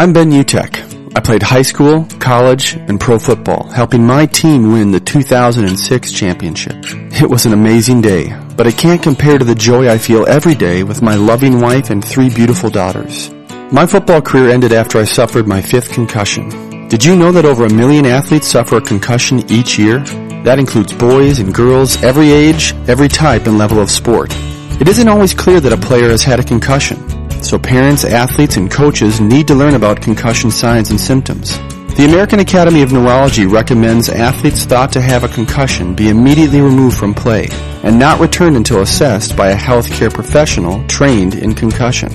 [0.00, 1.14] I'm Ben Utecht.
[1.14, 6.74] I played high school, college, and pro football, helping my team win the 2006 championship.
[7.20, 10.54] It was an amazing day, but it can't compare to the joy I feel every
[10.54, 13.30] day with my loving wife and three beautiful daughters.
[13.70, 16.88] My football career ended after I suffered my fifth concussion.
[16.88, 19.98] Did you know that over a million athletes suffer a concussion each year?
[20.44, 24.34] That includes boys and girls, every age, every type and level of sport.
[24.80, 27.19] It isn't always clear that a player has had a concussion.
[27.42, 31.58] So parents, athletes, and coaches need to learn about concussion signs and symptoms.
[31.96, 36.96] The American Academy of Neurology recommends athletes thought to have a concussion be immediately removed
[36.96, 37.48] from play
[37.82, 42.10] and not returned until assessed by a healthcare professional trained in concussion.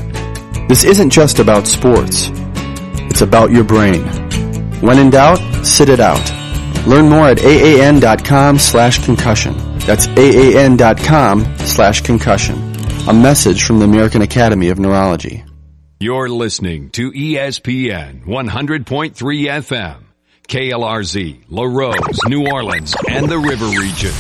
[0.67, 2.29] This isn't just about sports.
[3.11, 4.01] It's about your brain.
[4.81, 6.31] When in doubt, sit it out.
[6.87, 9.55] Learn more at aan.com slash concussion.
[9.79, 12.64] That's aan.com slash concussion.
[13.07, 15.43] A message from the American Academy of Neurology.
[15.99, 19.97] You're listening to ESPN 100.3 FM,
[20.47, 24.11] KLRZ, Larose, New Orleans, and the River Region.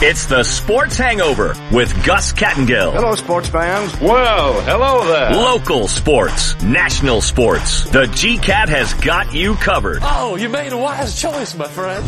[0.00, 2.92] It's the Sports Hangover with Gus Kattengell.
[2.92, 4.00] Hello, sports fans.
[4.00, 5.32] Well, hello there.
[5.32, 7.90] Local sports, national sports.
[7.90, 9.98] The GCAT has got you covered.
[10.02, 12.04] Oh, you made a wise choice, my friend.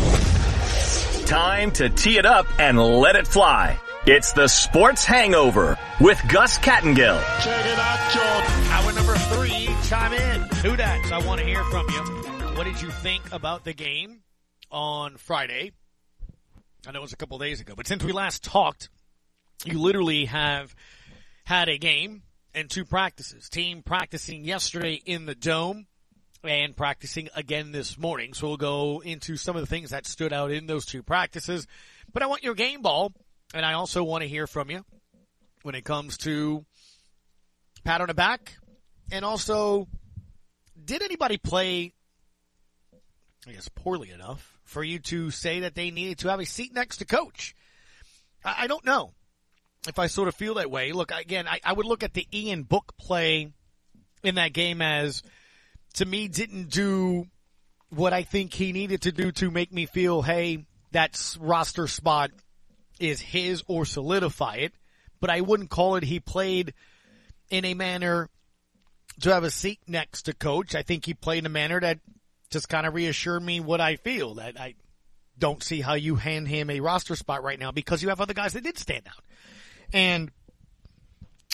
[1.27, 3.77] Time to tee it up and let it fly.
[4.07, 7.21] It's the Sports Hangover with Gus Kattengell.
[7.43, 8.71] Check it out, John.
[8.71, 10.41] Hour number three, chime in.
[10.41, 11.11] Who dat?
[11.11, 11.99] I want to hear from you.
[12.55, 14.21] What did you think about the game
[14.71, 15.73] on Friday?
[16.87, 18.89] I know it was a couple days ago, but since we last talked,
[19.65, 20.73] you literally have
[21.43, 22.23] had a game
[22.55, 23.49] and two practices.
[23.49, 25.85] Team practicing yesterday in the dome
[26.43, 28.33] and practicing again this morning.
[28.33, 31.67] So we'll go into some of the things that stood out in those two practices.
[32.11, 33.13] But I want your game ball,
[33.53, 34.83] and I also want to hear from you
[35.63, 36.65] when it comes to
[37.83, 38.57] pat on the back,
[39.11, 39.87] and also,
[40.83, 41.93] did anybody play,
[43.47, 46.73] I guess, poorly enough for you to say that they needed to have a seat
[46.73, 47.55] next to coach?
[48.43, 49.11] I, I don't know
[49.87, 50.91] if I sort of feel that way.
[50.91, 53.51] Look, again, I, I would look at the Ian Book play
[54.23, 55.23] in that game as,
[55.95, 57.25] to me, didn't do
[57.89, 62.31] what I think he needed to do to make me feel, hey, that roster spot
[63.01, 64.73] is his or solidify it.
[65.19, 66.73] But I wouldn't call it he played
[67.49, 68.29] in a manner
[69.21, 70.73] to have a seat next to coach.
[70.73, 71.99] I think he played in a manner that
[72.49, 74.75] just kind of reassured me what I feel that I
[75.37, 78.33] don't see how you hand him a roster spot right now because you have other
[78.33, 79.23] guys that did stand out.
[79.93, 80.31] And,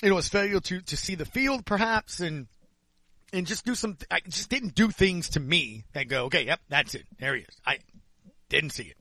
[0.09, 2.47] know, it's failure to, to see the field perhaps and,
[3.33, 6.59] and just do some, I just didn't do things to me that go, okay, yep,
[6.69, 7.05] that's it.
[7.19, 7.61] There he is.
[7.65, 7.79] I
[8.49, 8.97] didn't see it.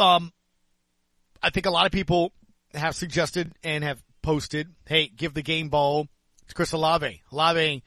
[0.00, 0.32] Um,
[1.46, 2.32] I think a lot of people
[2.74, 6.08] have suggested and have posted, hey, give the game ball
[6.48, 7.22] to Chris Olave.
[7.30, 7.84] Olave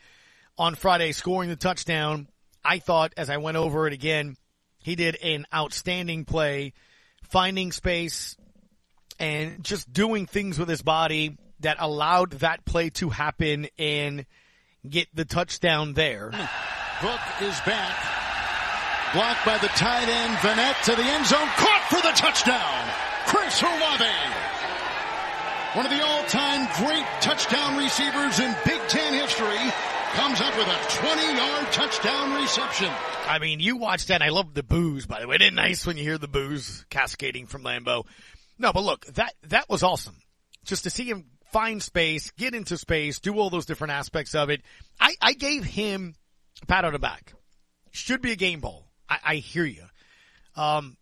[0.58, 2.30] on Friday scoring the touchdown.
[2.64, 4.38] I thought as I went over it again,
[4.78, 6.72] he did an outstanding play,
[7.24, 8.38] finding space
[9.20, 14.26] and just doing things with his body that allowed that play to happen and
[14.90, 16.30] get the touchdown there.
[17.02, 17.98] Book is back.
[19.14, 21.48] Blocked by the tight end, Vanette to the end zone.
[21.58, 23.09] Caught for the touchdown.
[23.30, 24.06] Chris Olave.
[25.76, 29.72] One of the all-time great touchdown receivers in Big Ten history
[30.14, 32.90] comes up with a 20-yard touchdown reception.
[33.28, 34.16] I mean, you watched that.
[34.16, 35.36] And I love the booze, by the way.
[35.36, 38.08] Isn't it nice when you hear the booze cascading from Lambeau?
[38.58, 40.16] No, but look, that, that was awesome.
[40.66, 44.50] Just to see him find space, get into space, do all those different aspects of
[44.50, 44.64] it.
[45.00, 46.16] I, I gave him
[46.64, 47.34] a pat on the back.
[47.92, 48.88] Should be a game ball.
[49.08, 49.84] I, I hear you.
[50.56, 50.98] Um,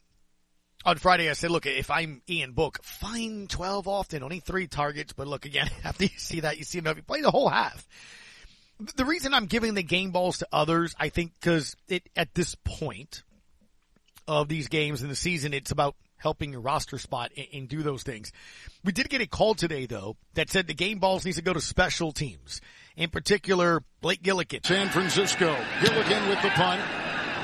[0.87, 5.11] on Friday, I said, look, if I'm Ian Book, fine 12 often, only three targets.
[5.11, 6.95] But look, again, after you see that, you see enough.
[6.95, 7.85] He played the whole half.
[8.95, 12.55] The reason I'm giving the game balls to others, I think, because it at this
[12.63, 13.23] point
[14.27, 17.83] of these games in the season, it's about helping your roster spot and, and, do
[17.83, 18.31] those things.
[18.83, 21.53] We did get a call today though that said the game balls needs to go
[21.53, 22.61] to special teams.
[22.95, 24.65] In particular, Blake Gillikin.
[24.65, 25.55] San Francisco.
[25.79, 26.81] Gillikin with the punt.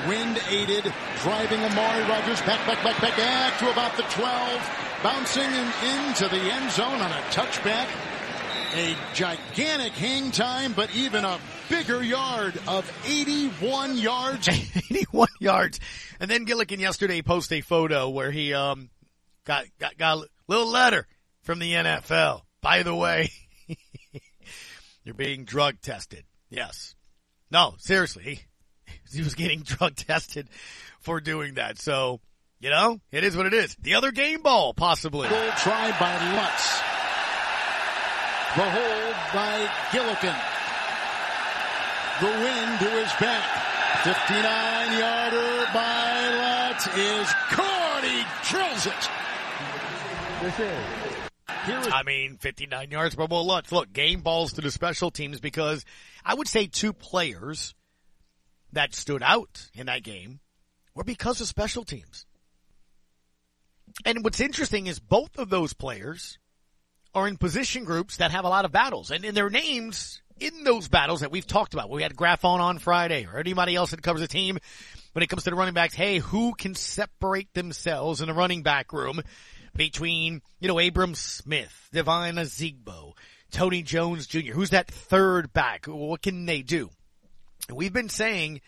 [0.08, 0.92] Wind aided,
[1.22, 6.28] driving Amari Rogers back, back, back, back, back to about the 12, bouncing in, into
[6.28, 7.88] the end zone on a touchback.
[8.74, 14.48] A gigantic hang time, but even a bigger yard of 81 yards.
[14.90, 15.80] 81 yards.
[16.20, 18.90] And then Gillikin yesterday posted a photo where he, um,
[19.44, 21.06] got, got, got a little letter
[21.42, 22.42] from the NFL.
[22.60, 23.30] By the way,
[25.04, 26.24] you're being drug tested.
[26.50, 26.94] Yes.
[27.50, 28.40] No, seriously.
[29.14, 30.48] He, he was getting drug tested
[31.00, 31.78] for doing that.
[31.78, 32.20] So,
[32.60, 33.76] you know, it is what it is.
[33.80, 35.28] The other game ball, possibly.
[35.28, 36.80] Goal try by Lutz.
[38.56, 40.36] The hold by Gillikin.
[42.20, 43.72] The wind to his back.
[44.04, 48.04] 59 yarder by Lutz is caught.
[48.04, 49.10] He drills it.
[50.42, 51.04] This is.
[51.92, 53.72] I mean, 59 yards for Mo Lutz.
[53.72, 55.84] Look, game balls to the special teams because
[56.24, 57.74] I would say two players
[58.74, 60.40] that stood out in that game
[60.94, 62.26] were because of special teams.
[64.04, 66.38] And what's interesting is both of those players
[67.14, 70.64] are in position groups that have a lot of battles and in their names in
[70.64, 71.90] those battles that we've talked about.
[71.90, 74.58] We had Graffon on Friday or anybody else that covers a team
[75.12, 75.94] when it comes to the running backs.
[75.94, 79.20] Hey, who can separate themselves in the running back room
[79.76, 83.12] between, you know, Abram Smith, Devine Ozigbo,
[83.52, 84.52] Tony Jones Jr.?
[84.52, 85.86] Who's that third back?
[85.86, 86.90] What can they do?
[87.72, 88.60] We've been saying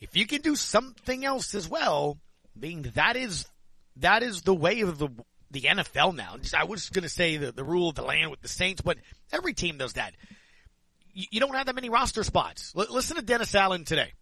[0.00, 2.18] if you can do something else as well,
[2.58, 3.46] being that is
[3.96, 5.08] that is the way of the
[5.50, 6.36] the NFL now.
[6.56, 8.96] I was going to say the, the rule of the land with the Saints, but
[9.32, 10.14] every team does that.
[11.12, 12.72] You, you don't have that many roster spots.
[12.76, 14.12] L- listen to Dennis Allen today.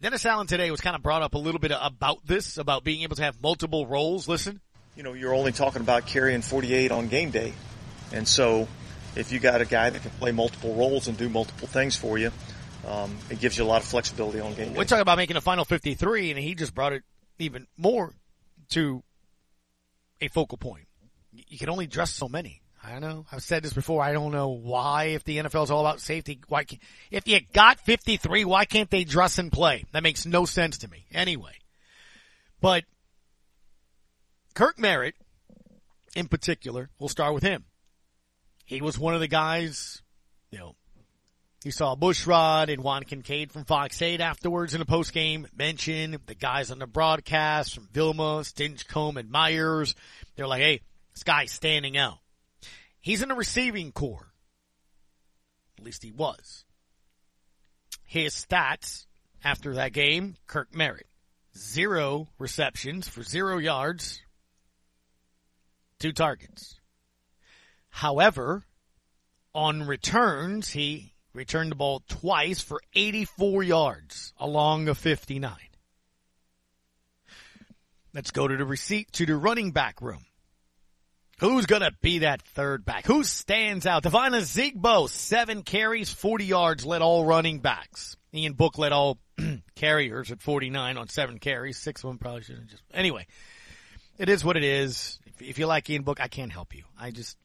[0.00, 3.02] Dennis Allen today was kind of brought up a little bit about this, about being
[3.02, 4.28] able to have multiple roles.
[4.28, 4.60] Listen.
[4.96, 7.52] You know, you're only talking about carrying 48 on game day.
[8.12, 8.68] And so
[9.16, 12.18] if you got a guy that can play multiple roles and do multiple things for
[12.18, 12.30] you,
[12.86, 14.78] um, it gives you a lot of flexibility on game day.
[14.78, 17.02] We're talking about making a final 53 and he just brought it
[17.38, 18.14] even more
[18.70, 19.02] to
[20.20, 20.86] a focal point.
[21.32, 22.62] You can only dress so many.
[22.84, 23.26] I don't know.
[23.30, 24.02] I've said this before.
[24.02, 26.82] I don't know why, if the NFL is all about safety, why, can't,
[27.12, 29.84] if you got 53, why can't they dress and play?
[29.92, 31.06] That makes no sense to me.
[31.12, 31.52] Anyway.
[32.60, 32.84] But
[34.54, 35.14] Kirk Merritt,
[36.16, 37.64] in particular, we'll start with him.
[38.64, 40.02] He was one of the guys,
[40.50, 40.74] you know,
[41.64, 46.34] you saw Bushrod and Juan Kincade from Fox 8 afterwards in the postgame mention the
[46.34, 49.94] guys on the broadcast from Vilma, Stinchcomb, and Myers.
[50.34, 50.80] They're like, hey,
[51.12, 52.18] this guy's standing out.
[53.00, 54.32] He's in the receiving corps.
[55.78, 56.64] At least he was.
[58.04, 59.06] His stats
[59.44, 61.06] after that game, Kirk Merritt.
[61.56, 64.22] Zero receptions for zero yards,
[65.98, 66.80] two targets.
[67.90, 68.64] However,
[69.54, 75.56] on returns, he returned the ball twice for 84 yards along the 59.
[78.14, 80.26] Let's go to the receipt to the running back room.
[81.40, 83.06] Who's gonna be that third back?
[83.06, 84.04] Who stands out?
[84.04, 88.16] Devine Ozigbo, seven carries, 40 yards, led all running backs.
[88.34, 89.18] Ian Book led all
[89.74, 91.78] carriers at 49 on seven carries.
[91.78, 93.26] Six of them probably shouldn't just, anyway.
[94.18, 95.18] It is what it is.
[95.26, 96.84] If, if you like Ian Book, I can't help you.
[96.98, 97.36] I just,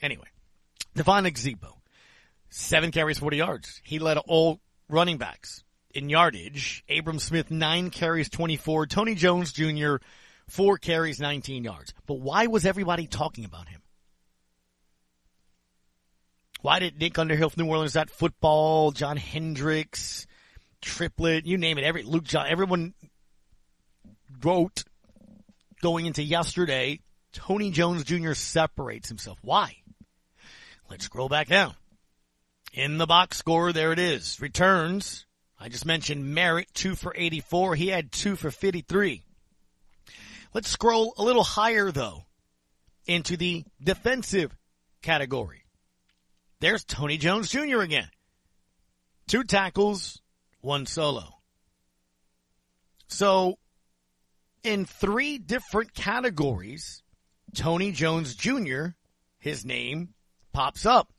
[0.00, 0.28] anyway.
[0.94, 1.72] Devine Ozigbo,
[2.50, 3.80] seven carries, 40 yards.
[3.84, 5.64] He led all running backs
[5.94, 6.84] in yardage.
[6.88, 8.86] Abram Smith, nine carries, 24.
[8.86, 9.96] Tony Jones Jr.,
[10.48, 11.94] four carries, 19 yards.
[12.06, 13.80] But why was everybody talking about him?
[16.62, 20.26] Why did Nick Underhill from New Orleans, that football, John Hendricks,
[20.80, 22.94] Triplett, you name it, every Luke John, everyone
[24.42, 24.84] wrote
[25.80, 27.00] going into yesterday,
[27.32, 28.32] Tony Jones Jr.
[28.32, 29.38] separates himself.
[29.42, 29.76] Why?
[30.90, 31.74] Let's scroll back down.
[32.76, 34.38] In the box score, there it is.
[34.38, 35.24] Returns.
[35.58, 37.74] I just mentioned Merritt, two for 84.
[37.74, 39.24] He had two for 53.
[40.52, 42.26] Let's scroll a little higher though
[43.06, 44.54] into the defensive
[45.00, 45.64] category.
[46.60, 47.80] There's Tony Jones Jr.
[47.80, 48.10] again.
[49.26, 50.20] Two tackles,
[50.60, 51.40] one solo.
[53.08, 53.58] So
[54.62, 57.02] in three different categories,
[57.54, 58.88] Tony Jones Jr.,
[59.38, 60.10] his name
[60.52, 61.10] pops up.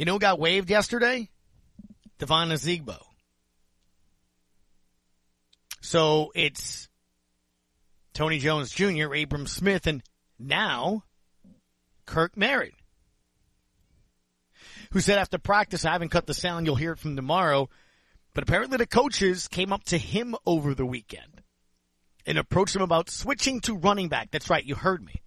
[0.00, 1.28] You know who got waived yesterday?
[2.18, 3.02] Devon Ozigbo.
[5.82, 6.88] So it's
[8.14, 10.02] Tony Jones Jr., Abram Smith, and
[10.38, 11.04] now
[12.06, 12.72] Kirk Merritt,
[14.92, 17.68] who said after practice, I haven't cut the sound, you'll hear it from tomorrow,
[18.32, 21.42] but apparently the coaches came up to him over the weekend
[22.24, 24.30] and approached him about switching to running back.
[24.30, 25.20] That's right, you heard me.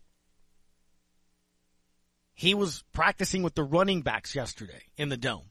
[2.34, 5.50] He was practicing with the running backs yesterday in the dome.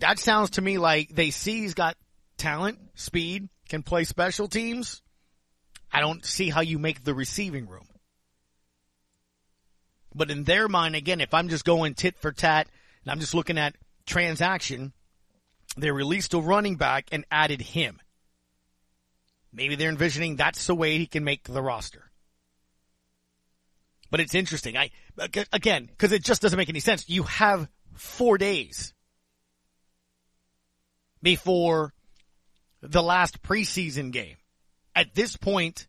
[0.00, 1.96] that sounds to me like they see he's got
[2.36, 5.00] talent, speed, can play special teams.
[5.92, 7.86] I don't see how you make the receiving room.
[10.14, 12.68] But in their mind, again, if I'm just going tit for tat
[13.04, 14.92] and I'm just looking at transaction,
[15.76, 18.00] they released a running back and added him.
[19.52, 22.10] Maybe they're envisioning that's the way he can make the roster.
[24.12, 24.76] But it's interesting.
[24.76, 24.90] I,
[25.52, 27.08] again, cause it just doesn't make any sense.
[27.08, 28.92] You have four days
[31.22, 31.94] before
[32.82, 34.36] the last preseason game.
[34.94, 35.88] At this point,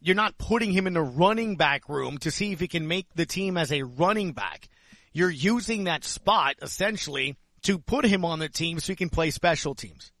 [0.00, 3.12] you're not putting him in the running back room to see if he can make
[3.16, 4.68] the team as a running back.
[5.12, 9.32] You're using that spot essentially to put him on the team so he can play
[9.32, 10.12] special teams.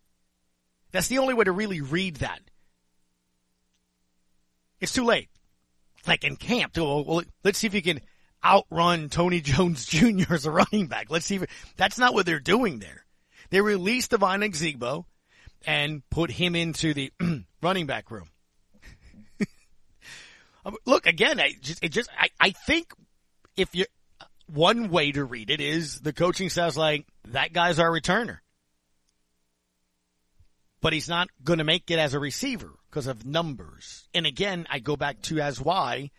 [0.90, 2.40] That's the only way to really read that.
[4.80, 5.28] It's too late.
[6.06, 8.00] Like in camp, well, let's see if you can
[8.44, 10.34] outrun Tony Jones Jr.
[10.34, 11.10] as a running back.
[11.10, 13.04] Let's see if that's not what they're doing there.
[13.50, 15.04] They released Devine Ozigbo
[15.66, 17.12] and put him into the
[17.62, 18.28] running back room.
[20.64, 22.92] Um, look again, I just, it just, I, I think
[23.56, 23.84] if you,
[24.46, 28.38] one way to read it is the coaching staff's like, that guy's our returner.
[30.80, 34.06] But he's not going to make it as a receiver because of numbers.
[34.12, 36.10] And again, I go back to as why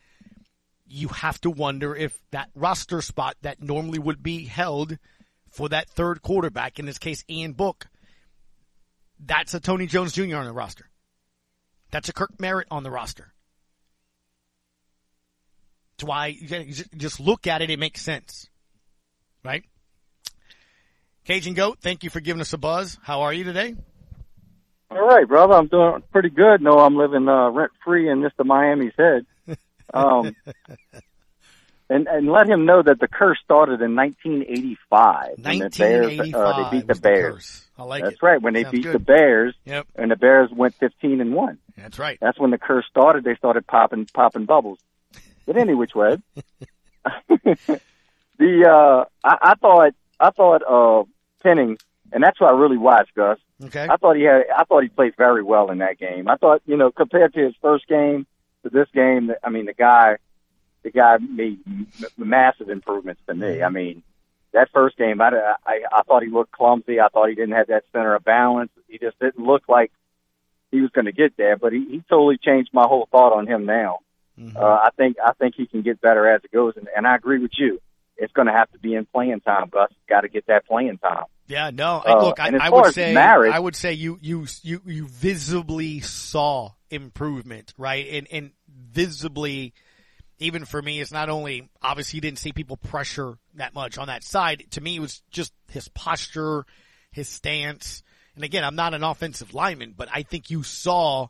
[0.88, 4.98] you have to wonder if that roster spot that normally would be held
[5.50, 7.88] for that third quarterback, in this case, Ian Book,
[9.20, 10.38] that's a Tony Jones Jr.
[10.38, 10.90] on the roster.
[11.92, 13.34] That's a Kirk Merritt on the roster.
[15.92, 18.50] That's why you just look at it, it makes sense.
[19.46, 19.64] Right?
[21.26, 22.98] Cajun Goat, thank you for giving us a buzz.
[23.04, 23.76] How are you today?
[24.96, 25.54] All right, brother.
[25.56, 26.62] I'm doing pretty good.
[26.62, 28.46] No, I'm living uh, rent free in Mr.
[28.46, 29.26] Miami's head.
[29.94, 30.36] Um,
[31.90, 35.40] and and let him know that the curse started in 1985.
[35.40, 36.18] 1985.
[36.18, 37.64] The Bears, uh, they beat the Bears.
[37.76, 38.24] The I like That's it.
[38.24, 38.42] right.
[38.42, 38.94] When they Sounds beat good.
[38.96, 39.88] the Bears, Yep.
[39.96, 41.58] and the Bears went 15 and one.
[41.78, 42.18] That's right.
[42.22, 43.24] That's when the curse started.
[43.24, 44.80] They started popping popping bubbles.
[45.46, 46.18] But any which way,
[48.38, 51.04] the uh, I, I thought I thought uh,
[51.42, 51.78] Penning,
[52.14, 53.40] and that's what I really watched, Gus.
[53.64, 53.88] Okay.
[53.90, 56.28] I thought he had I thought he played very well in that game.
[56.28, 58.26] I thought you know compared to his first game
[58.64, 60.18] to this game, I mean the guy
[60.84, 63.62] the guy made m- massive improvements to me.
[63.62, 64.04] I mean
[64.54, 67.00] that first game, I, I I thought he looked clumsy.
[67.00, 68.72] I thought he didn't have that center of balance.
[68.88, 69.92] He just didn't look like
[70.72, 71.58] he was going to get there.
[71.58, 74.00] But he, he totally changed my whole thought on him now.
[74.56, 77.16] Uh, I think I think he can get better as it goes, and, and I
[77.16, 77.80] agree with you.
[78.18, 79.92] It's going to have to be in playing time, Gus.
[80.08, 81.26] Got to get that playing time.
[81.48, 82.02] Yeah, no.
[82.06, 86.00] Uh, look, I, I would say, marriage- I would say you, you, you, you visibly
[86.00, 88.08] saw improvement, right?
[88.12, 89.74] And, and visibly,
[90.40, 94.08] even for me, it's not only obviously you didn't see people pressure that much on
[94.08, 94.64] that side.
[94.72, 96.66] To me, it was just his posture,
[97.12, 98.04] his stance.
[98.36, 101.28] And again, I'm not an offensive lineman, but I think you saw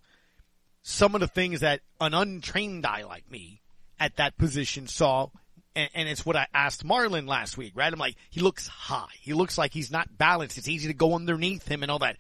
[0.84, 3.62] some of the things that an untrained eye like me
[4.00, 5.28] at that position saw.
[5.76, 7.92] And, and it's what I asked Marlon last week, right?
[7.92, 9.14] I'm like, he looks high.
[9.20, 10.58] He looks like he's not balanced.
[10.58, 12.18] It's easy to go underneath him and all that.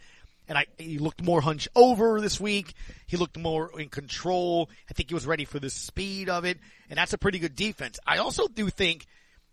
[0.48, 2.74] And I, he looked more hunched over this week.
[3.07, 4.69] He looked more in control.
[4.89, 6.60] I think he was ready for the speed of it.
[6.89, 8.00] And that's a pretty good defense.
[8.05, 9.05] I also do think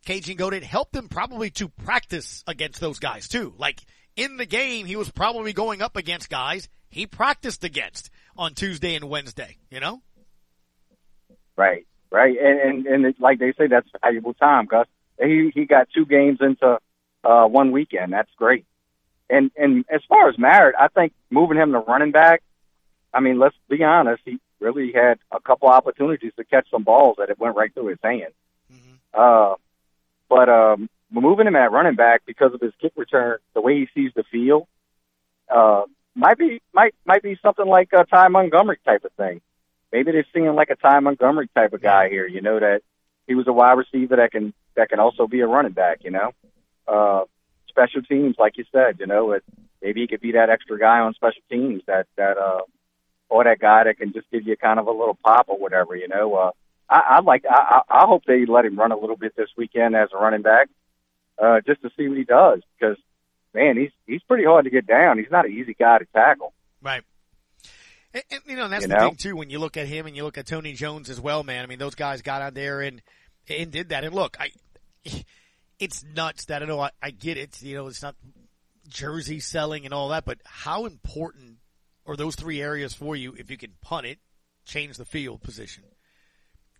[0.05, 3.55] Cajun Goat helped him probably to practice against those guys too.
[3.57, 3.81] Like
[4.17, 8.95] in the game, he was probably going up against guys he practiced against on Tuesday
[8.97, 10.03] and Wednesday, you know?
[11.57, 14.87] Right, right, and and, and it, like they say, that's valuable time, Gus.
[15.21, 16.79] He he got two games into
[17.25, 18.13] uh, one weekend.
[18.13, 18.65] That's great.
[19.29, 22.43] And and as far as Merritt, I think moving him to running back.
[23.13, 24.23] I mean, let's be honest.
[24.25, 27.89] He really had a couple opportunities to catch some balls that it went right through
[27.89, 28.35] his hands.
[29.13, 29.55] Uh,
[30.29, 33.89] but um, moving him at running back because of his kick return, the way he
[33.95, 34.67] sees the field,
[35.49, 35.83] uh,
[36.15, 39.41] might be might might be something like a Ty Montgomery type of thing.
[39.93, 42.27] Maybe they're seeing like a Ty Montgomery type of guy here.
[42.27, 42.83] You know that
[43.27, 45.99] he was a wide receiver that can that can also be a running back.
[46.03, 46.33] You know,
[46.87, 47.25] uh,
[47.69, 49.01] special teams, like you said.
[49.01, 49.45] You know, it,
[49.83, 52.61] maybe he could be that extra guy on special teams that that uh,
[53.29, 55.97] or that guy that can just give you kind of a little pop or whatever.
[55.97, 56.51] You know, uh,
[56.89, 59.51] I, I'd like I, I I hope they let him run a little bit this
[59.57, 60.69] weekend as a running back,
[61.39, 62.97] uh, just to see what he does because
[63.55, 65.19] man, he's he's pretty hard to get down.
[65.19, 66.53] He's not an easy guy to tackle.
[66.83, 67.03] Right.
[68.15, 69.09] And, and you know, and that's You the know?
[69.09, 69.37] thing too.
[69.37, 71.63] When you look at him and you look at Tony Jones as well, man.
[71.65, 73.03] I mean, those guys got out there and
[73.49, 74.05] and did that.
[74.05, 74.51] And look, I
[75.79, 77.63] it's nuts that I know I, I get it.
[77.63, 78.17] You know, it's not
[78.89, 81.57] jersey selling and all that, but how important
[82.07, 84.19] are those three areas for you if you can punt it,
[84.65, 85.85] change the field position,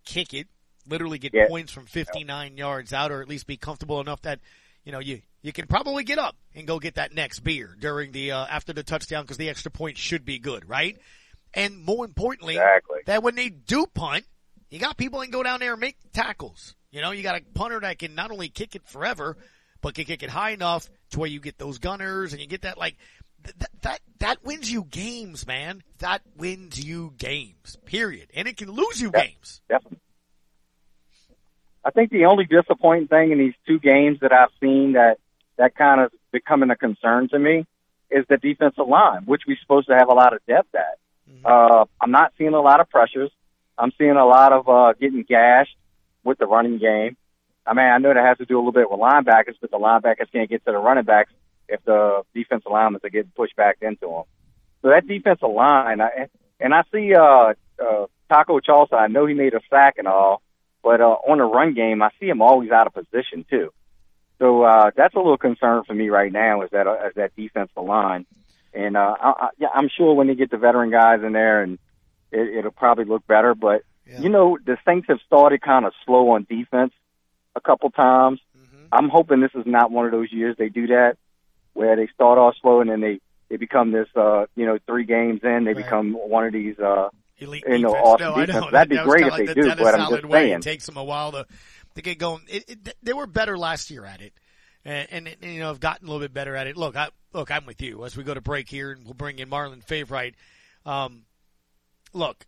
[0.05, 0.47] kick it,
[0.87, 1.47] literally get Yeah.
[1.47, 4.39] points from 59 yards out, or at least be comfortable enough that
[4.83, 8.11] you know you you can probably get up and go get that next beer during
[8.11, 10.97] the uh, after the touchdown because the extra point should be good, right?
[11.53, 12.99] And more importantly, exactly.
[13.05, 14.25] that when they do punt,
[14.69, 16.75] you got people that can go down there and make tackles.
[16.91, 19.37] You know, you got a punter that can not only kick it forever,
[19.81, 22.61] but can kick it high enough to where you get those gunners and you get
[22.61, 22.95] that like
[23.43, 25.83] that that that wins you games, man.
[25.99, 27.77] That wins you games.
[27.85, 28.29] Period.
[28.33, 29.61] And it can lose you games.
[29.67, 29.99] Definitely.
[31.83, 35.17] I think the only disappointing thing in these two games that I've seen that
[35.57, 37.65] that kind of becoming a concern to me
[38.09, 40.99] is the defensive line, which we're supposed to have a lot of depth at.
[41.31, 41.45] Mm-hmm.
[41.45, 43.31] Uh, I'm not seeing a lot of pressures.
[43.77, 45.75] I'm seeing a lot of uh, getting gashed
[46.23, 47.17] with the running game.
[47.65, 49.77] I mean, I know that has to do a little bit with linebackers, but the
[49.77, 51.31] linebackers can't get to the running backs
[51.67, 54.23] if the defensive linemen are getting pushed back into them.
[54.81, 56.27] So that defensive line, I,
[56.59, 58.97] and I see uh, uh, Taco Charlton.
[58.97, 60.41] I know he made a sack and all,
[60.83, 63.71] but uh, on the run game, I see him always out of position too.
[64.39, 66.63] So uh, that's a little concern for me right now.
[66.63, 68.25] Is that uh, is that defensive line?
[68.73, 71.61] And uh, I, I, yeah, I'm sure when they get the veteran guys in there,
[71.61, 71.77] and
[72.31, 73.53] it, it'll probably look better.
[73.53, 74.21] But yeah.
[74.21, 76.93] you know, the Saints have started kind of slow on defense
[77.55, 78.39] a couple times.
[78.57, 78.85] Mm-hmm.
[78.91, 81.17] I'm hoping this is not one of those years they do that,
[81.73, 84.07] where they start off slow and then they they become this.
[84.15, 85.83] uh You know, three games in, they right.
[85.83, 86.79] become one of these.
[86.79, 87.09] uh
[87.39, 88.05] Elite you know, defense.
[88.05, 88.65] awesome no, defense.
[88.71, 90.39] That'd be that great if like they the do, but I'm just way.
[90.49, 90.53] saying.
[90.57, 91.47] It takes them a while to
[91.95, 92.43] to get going.
[92.47, 94.33] It, it, they were better last year at it,
[94.85, 96.77] and, and, you know have gotten a little bit better at it.
[96.77, 99.39] Look, I look, I'm with you as we go to break here, and we'll bring
[99.39, 100.35] in Marlon Favorite.
[100.85, 101.23] Um,
[102.13, 102.45] look,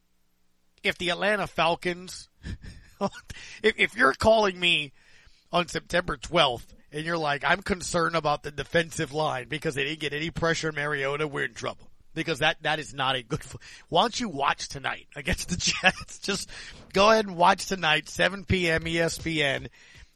[0.83, 2.29] if the Atlanta Falcons,
[3.63, 4.91] if, if you're calling me
[5.51, 9.99] on September 12th and you're like, I'm concerned about the defensive line because they didn't
[9.99, 13.41] get any pressure Mariota, we're in trouble because that that is not a good.
[13.89, 16.19] Why don't you watch tonight against the Jets?
[16.19, 16.49] Just
[16.93, 18.83] go ahead and watch tonight, 7 p.m.
[18.83, 19.67] ESPN,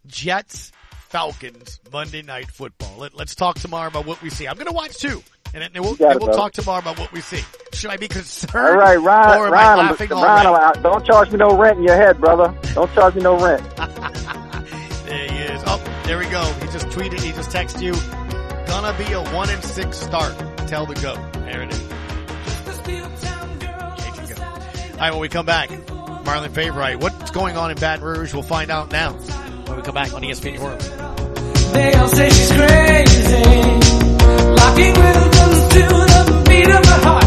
[0.05, 0.71] Jets
[1.09, 2.95] Falcons Monday Night Football.
[2.97, 4.47] Let, us talk tomorrow about what we see.
[4.47, 5.23] I'm going to watch too.
[5.53, 7.41] And, and we'll, and we'll talk tomorrow about what we see.
[7.73, 8.53] Should I be concerned?
[8.53, 9.39] All right, Ryan.
[9.39, 12.53] Or Ryan, Ryan, don't charge me no rent in your head, brother.
[12.73, 13.63] Don't charge me no rent.
[13.77, 15.63] there he is.
[15.65, 16.43] Oh, there we go.
[16.43, 17.21] He just tweeted.
[17.21, 17.93] He just texted you.
[18.67, 20.37] Gonna be a one and six start.
[20.67, 21.15] Tell the go.
[21.45, 21.81] There it is.
[24.93, 28.33] All right, when we come back, Marlon Favorite, what's going on in Baton Rouge?
[28.33, 29.15] We'll find out now
[29.67, 30.89] when we come back on ESPN New Orleans.
[31.73, 33.43] They all say she's crazy,
[34.55, 37.26] locking rhythms to the beat of her heart,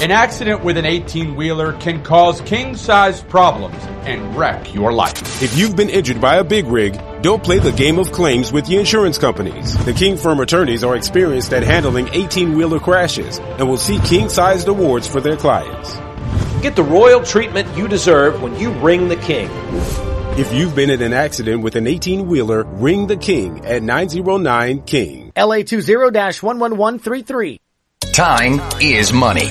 [0.00, 5.42] An accident with an 18 wheeler can cause king sized problems and wreck your life.
[5.42, 8.64] If you've been injured by a big rig, don't play the game of claims with
[8.64, 9.76] the insurance companies.
[9.84, 15.06] The King Firm attorneys are experienced at handling 18-wheeler crashes and will see king-sized awards
[15.06, 15.94] for their clients.
[16.62, 19.50] Get the royal treatment you deserve when you ring the king.
[20.38, 25.32] If you've been in an accident with an 18-wheeler, ring the king at 909-KING.
[25.36, 27.58] LA 20-11133.
[28.14, 29.50] Time is money.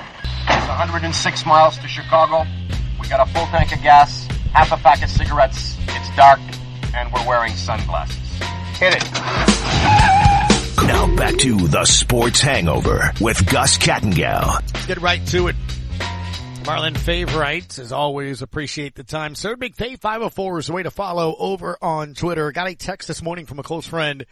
[0.71, 2.45] 106 miles to Chicago.
[2.99, 5.75] We got a full tank of gas, half a pack of cigarettes.
[5.87, 6.39] It's dark,
[6.95, 8.17] and we're wearing sunglasses.
[8.79, 9.11] Hit it.
[10.87, 14.61] Now back to the Sports Hangover with Gus Kattengell.
[14.73, 15.55] Let's get right to it.
[16.63, 19.35] Marlon Favorite, as always, appreciate the time.
[19.35, 22.51] Sir Big Fave 504 is a way to follow over on Twitter.
[22.51, 24.25] Got a text this morning from a close friend.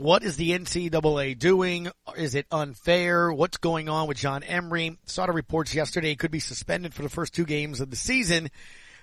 [0.00, 1.90] What is the NCAA doing?
[2.16, 3.30] Is it unfair?
[3.30, 4.96] What's going on with John Emery?
[5.04, 6.08] Saw the reports yesterday.
[6.08, 8.48] He could be suspended for the first two games of the season.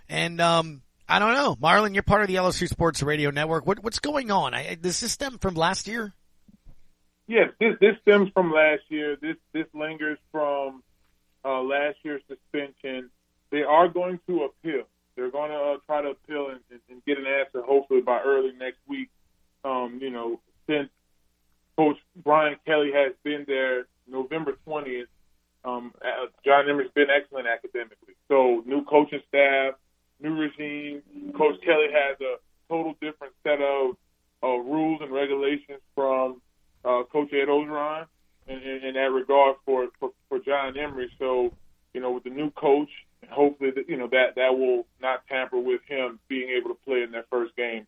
[0.09, 1.55] And, um, I don't know.
[1.55, 3.67] Marlon, you're part of the LSU Sports Radio Network.
[3.67, 4.55] What, what's going on?
[4.55, 6.15] I, does this stem from last year?
[7.27, 9.17] Yes, this, this stems from last year.
[9.21, 10.81] This, this lingers from
[11.45, 13.11] uh, last year's suspension.
[13.51, 14.85] They are going to appeal.
[15.15, 18.53] They're going to uh, try to appeal and, and, get an answer hopefully by early
[18.57, 19.09] next week.
[19.63, 20.89] Um, you know, since
[21.77, 25.07] Coach Brian Kelly has been there November 20th,
[25.63, 28.15] um, uh, John Emery's been excellent academically.
[28.27, 29.75] So new coaching staff,
[30.21, 31.01] new regime.
[31.37, 32.35] Coach Kelly has a
[32.69, 33.97] total different set of
[34.43, 36.41] uh, rules and regulations from
[36.85, 38.05] uh, Coach Ed Orgeron
[38.47, 41.11] in, in, in that regard for, for for John Emery.
[41.19, 41.53] So,
[41.93, 42.89] you know, with the new coach,
[43.29, 47.11] hopefully, you know that that will not tamper with him being able to play in
[47.11, 47.87] that first game,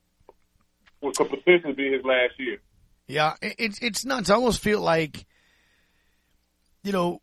[1.00, 2.60] which could potentially be his last year.
[3.10, 4.30] Yeah, it's it's nuts.
[4.30, 5.26] I almost feel like,
[6.84, 7.22] you know,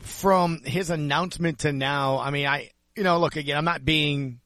[0.00, 2.18] from his announcement to now.
[2.18, 3.56] I mean, I you know, look again.
[3.56, 4.40] I'm not being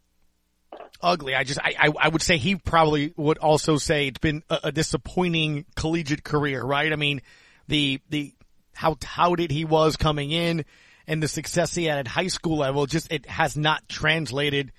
[1.03, 1.35] ugly.
[1.35, 4.61] I just I, I, I would say he probably would also say it's been a,
[4.65, 6.93] a disappointing collegiate career, right?
[6.93, 7.23] I mean,
[7.67, 8.33] the the
[8.73, 10.65] how touted he was coming in
[11.09, 14.71] and the success he had at high school level, just it has not translated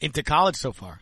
[0.00, 1.00] into college so far.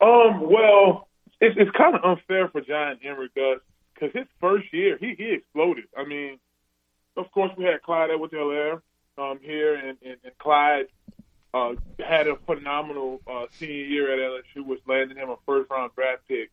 [0.00, 1.07] Um, well,
[1.40, 3.60] it's it's kind of unfair for John Emery, Gus,
[3.94, 5.84] because his first year he he exploded.
[5.96, 6.38] I mean,
[7.16, 8.80] of course we had Clyde Edwards-Helaire
[9.18, 10.86] um, here, and, and, and Clyde
[11.54, 15.92] uh, had a phenomenal uh, senior year at LSU, which landed him a first round
[15.94, 16.50] draft pick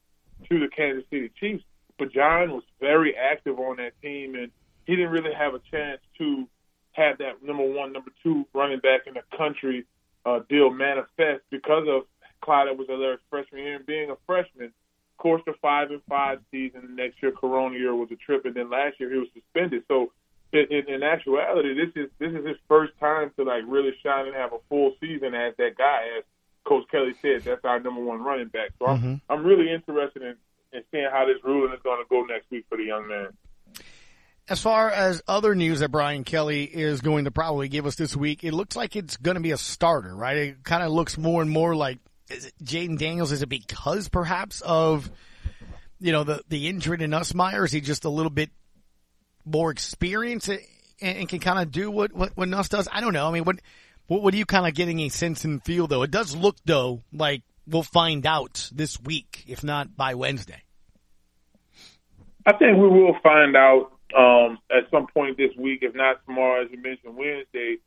[0.49, 1.63] to the Kansas City Chiefs
[1.97, 4.51] but John was very active on that team, and
[4.85, 6.47] he didn't really have a chance to
[6.91, 9.85] have that number one, number two running back in the country
[10.25, 12.03] uh, deal manifest because of
[12.41, 14.67] Clyde Edwards-Helaire's freshman year and being a freshman.
[14.67, 18.45] Of course, the five and five season the next year, Corona year was a trip,
[18.45, 19.83] and then last year he was suspended.
[19.87, 20.11] So,
[20.51, 24.27] in, in, in actuality, this is this is his first time to like really shine
[24.27, 26.03] and have a full season as that guy.
[26.17, 26.23] As
[26.65, 28.71] Coach Kelly said, that's our number one running back.
[28.79, 29.07] So Mm-hmm.
[29.07, 30.35] I'm I'm really interested in
[30.75, 33.29] and seeing how this ruling is going to go next week for the young man.
[34.47, 38.15] As far as other news that Brian Kelly is going to probably give us this
[38.15, 40.37] week, it looks like it's going to be a starter, right?
[40.37, 41.97] It kind of looks more and more like
[42.29, 43.31] Jayden Daniels.
[43.31, 45.09] Is it because perhaps of
[45.99, 47.65] you know the the injury to Nussmeier?
[47.65, 48.49] Is he just a little bit
[49.45, 50.61] more experienced and,
[51.01, 52.87] and can kind of do what, what what Nuss does?
[52.91, 53.27] I don't know.
[53.27, 53.57] I mean, what
[54.07, 56.03] what, what are you kind of getting a sense and feel though?
[56.03, 60.61] It does look though like we'll find out this week, if not by Wednesday.
[62.45, 66.63] I think we will find out um, at some point this week, if not tomorrow,
[66.63, 67.77] as you mentioned, Wednesday,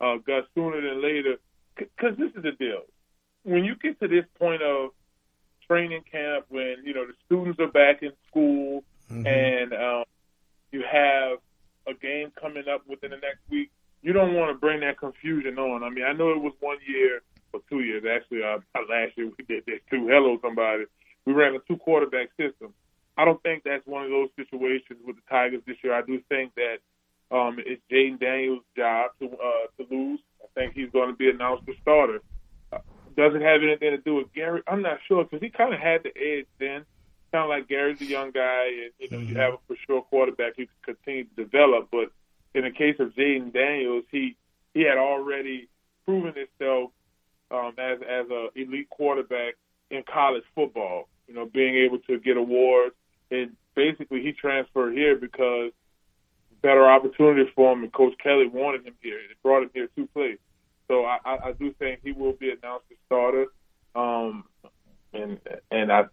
[0.00, 1.36] uh, Gus, sooner than later.
[1.76, 2.82] Because this is the deal.
[3.44, 4.90] When you get to this point of
[5.66, 9.26] training camp, when you know the students are back in school, Mm-hmm.
[9.26, 10.04] and um,
[10.72, 11.38] you have
[11.86, 13.70] a game coming up within the next week,
[14.02, 15.82] you don't want to bring that confusion on.
[15.82, 17.20] I mean, I know it was one year
[17.52, 18.42] or two years actually.
[18.42, 20.08] Uh, last year we did this too.
[20.08, 20.84] Hello, somebody.
[21.26, 22.72] We ran a two quarterback system.
[23.16, 25.94] I don't think that's one of those situations with the Tigers this year.
[25.94, 26.78] I do think that
[27.30, 30.20] um, it's Jayden Daniels' job to uh, to lose.
[30.42, 32.20] I think he's going to be announced the starter.
[33.16, 34.62] Does it have anything to do with Gary?
[34.66, 36.84] I'm not sure because he kind of had the edge then.
[37.32, 40.02] Kind of like Gary's a young guy, and you know you have a for sure
[40.02, 41.88] quarterback who can continue to develop.
[41.90, 42.12] But
[42.54, 44.36] in the case of Jayden Daniels, he
[44.72, 45.68] he had already
[46.04, 46.90] proven himself
[47.50, 49.54] um, as as a elite quarterback
[49.90, 51.08] in college football.
[51.26, 52.94] You know, being able to get awards,
[53.30, 55.72] and basically he transferred here because
[56.64, 59.18] better opportunity for him, and Coach Kelly wanted him here.
[59.18, 60.38] It brought him here to play.
[60.88, 63.46] So I, I, I do think he will be announced as starter.
[63.94, 64.44] Um,
[65.12, 65.38] and
[65.70, 66.04] and I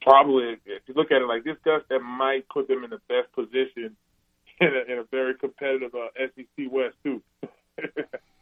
[0.00, 3.00] probably, if you look at it like this, Gus, that might put them in the
[3.08, 3.96] best position
[4.60, 7.22] in a, in a very competitive uh, SEC West too.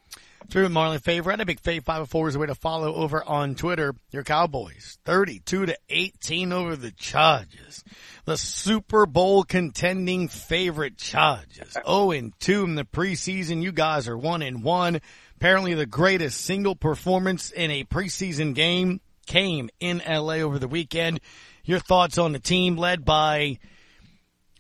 [0.51, 3.95] Through Marlon Favorite, a big Fave 504 is a way to follow over on Twitter.
[4.11, 7.83] Your Cowboys, 32 to 18 over the Chargers.
[8.25, 11.77] The Super Bowl contending favorite Chargers.
[11.87, 13.63] 0 and 2 in the preseason.
[13.63, 15.01] You guys are 1 and 1.
[15.37, 21.21] Apparently the greatest single performance in a preseason game came in LA over the weekend.
[21.65, 23.59] Your thoughts on the team led by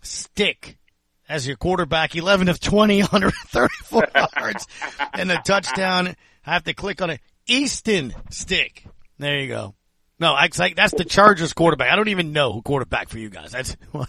[0.03, 0.79] Stick
[1.33, 4.66] as your quarterback, 11 of 20, 134 yards,
[5.14, 6.14] and a touchdown.
[6.45, 7.21] I have to click on it.
[7.47, 8.85] Easton Stick.
[9.18, 9.75] There you go.
[10.21, 11.90] No, like that's the Chargers quarterback.
[11.90, 13.51] I don't even know who quarterback for you guys.
[13.51, 14.09] That's right.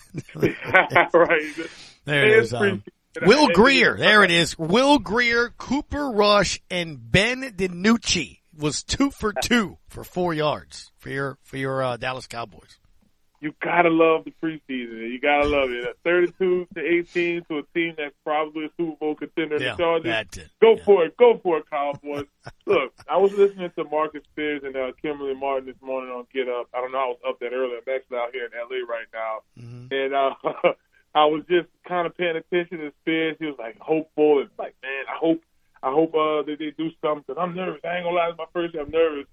[2.05, 2.53] there it is.
[2.53, 2.83] Um,
[3.21, 3.97] Will Grier.
[3.97, 4.57] There it is.
[4.57, 11.09] Will Grier, Cooper Rush, and Ben DiNucci was two for two for four yards for
[11.09, 12.77] your for your uh, Dallas Cowboys.
[13.43, 15.11] You gotta love the preseason.
[15.11, 15.97] You gotta love it.
[16.05, 19.57] Thirty-two to eighteen to a team that's probably a Super Bowl contender.
[19.57, 20.05] Yeah, the Chargers.
[20.61, 21.17] Go for it.
[21.17, 22.23] Go for it, Cowboys.
[22.65, 26.47] Look, I was listening to Marcus Spears and uh, Kimberly Martin this morning on Get
[26.47, 26.69] Up.
[26.73, 26.99] I don't know.
[26.99, 27.73] How I was up that early.
[27.75, 29.41] I'm actually out here in LA right now,
[29.91, 30.73] and uh,
[31.13, 33.35] I was just kind of paying attention to Spears.
[33.39, 35.41] He was like hopeful and like, man, I hope,
[35.83, 37.25] I hope uh, that they do something.
[37.27, 37.81] Cause I'm nervous.
[37.83, 38.83] I ain't gonna lie, it's my first year.
[38.83, 39.27] I'm nervous.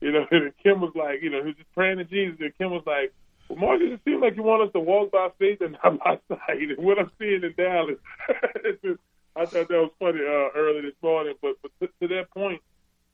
[0.00, 2.56] You know, and Kim was like, you know, he was just praying to Jesus, and
[2.58, 3.12] Kim was like,
[3.48, 6.18] well, Marcus, it seems like you want us to walk by faith and not by
[6.28, 6.70] sight.
[6.76, 7.96] And what I'm seeing in Dallas,
[8.84, 9.00] just,
[9.34, 11.34] I thought that was funny uh, early this morning.
[11.40, 12.60] But, but to, to that point,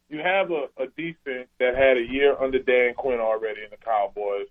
[0.09, 3.77] you have a, a defense that had a year under Dan Quinn already in the
[3.79, 4.47] Cowboys.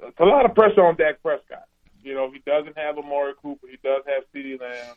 [0.00, 1.64] It's a lot of pressure on Dak Prescott.
[2.02, 3.66] You know, he doesn't have Amari Cooper.
[3.70, 4.96] He does have CeeDee Lamb.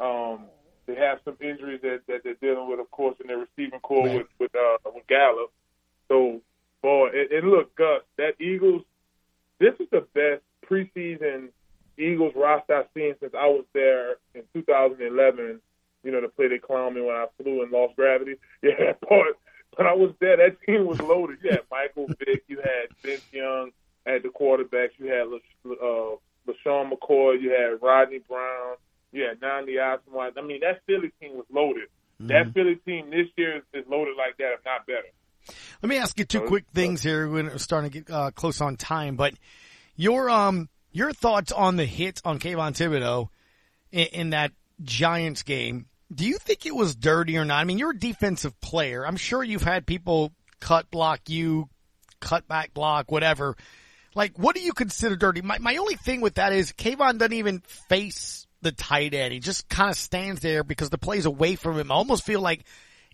[0.00, 0.46] Um,
[0.86, 4.08] they have some injuries that, that they're dealing with, of course, in their receiving corps
[4.08, 5.52] with with, uh, with Gallup.
[6.08, 6.40] So,
[6.82, 8.82] boy, and, and look, Gus, that Eagles,
[9.58, 11.48] this is the best preseason
[11.98, 15.60] Eagles roster I've seen since I was there in 2011.
[16.02, 18.36] You know, to play they clown me when I flew and lost gravity.
[18.62, 19.38] Yeah, but
[19.76, 21.38] when I was there, that team was loaded.
[21.42, 23.70] You had Michael Vick, you had Vince Young
[24.06, 26.16] at the quarterbacks, you had uh,
[26.46, 28.76] LeSean McCoy, you had Rodney Brown,
[29.12, 30.34] you had Nandi Osmond.
[30.38, 31.88] I mean, that Philly team was loaded.
[32.20, 35.08] That Philly team this year is, is loaded like that, if not better.
[35.82, 37.28] Let me ask you two quick things here.
[37.28, 39.34] We're starting to get uh, close on time, but
[39.94, 43.28] your um your thoughts on the hit on Kayvon Thibodeaux
[43.92, 45.86] in, in that Giants game.
[46.14, 47.60] Do you think it was dirty or not?
[47.60, 49.06] I mean, you're a defensive player.
[49.06, 51.68] I'm sure you've had people cut block you,
[52.20, 53.56] cut back block, whatever.
[54.14, 55.42] Like, what do you consider dirty?
[55.42, 59.32] My my only thing with that is Kayvon doesn't even face the tight end.
[59.32, 61.92] He just kind of stands there because the play's away from him.
[61.92, 62.64] I almost feel like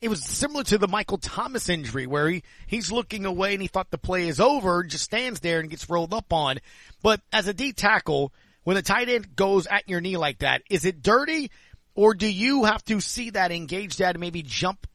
[0.02, 3.68] it was similar to the Michael Thomas injury where he, he's looking away and he
[3.68, 6.58] thought the play is over, just stands there and gets rolled up on.
[7.02, 8.32] But as a D tackle,
[8.64, 11.52] when the tight end goes at your knee like that, is it dirty
[11.94, 14.88] or do you have to see that, engage that and maybe jump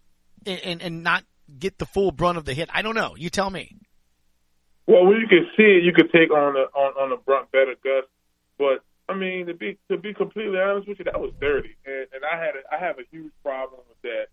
[0.45, 1.23] and, and, and not
[1.57, 2.69] get the full brunt of the hit?
[2.73, 3.15] I don't know.
[3.15, 3.77] You tell me.
[4.87, 7.49] Well, when you can see it, you can take on the on, on the brunt
[7.51, 8.03] better, Gus.
[8.57, 12.07] But I mean, to be to be completely honest with you, that was dirty, and,
[12.13, 14.27] and I had a, I have a huge problem with that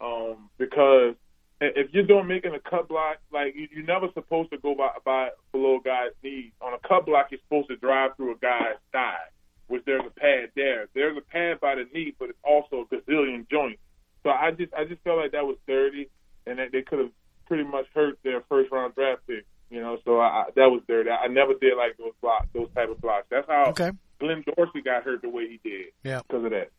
[0.00, 1.14] um, because
[1.60, 4.90] if you're doing making a cut block, like you, you're never supposed to go by,
[5.04, 6.52] by below a guy's knee.
[6.60, 9.24] On a cut block, you're supposed to drive through a guy's thigh,
[9.68, 10.88] which there's a pad there.
[10.94, 13.80] There's a pad by the knee, but it's also a gazillion joints.
[14.22, 16.10] So I just I just felt like that was dirty,
[16.46, 17.10] and that they could have
[17.46, 19.46] pretty much hurt their first round draft pick.
[19.70, 21.10] You know, so I, I, that was dirty.
[21.10, 23.26] I never did like those blocks, those type of blocks.
[23.30, 23.90] That's how Okay.
[24.20, 25.86] Glenn Dorsey got hurt the way he did.
[26.04, 26.20] Yeah.
[26.26, 26.70] because of that.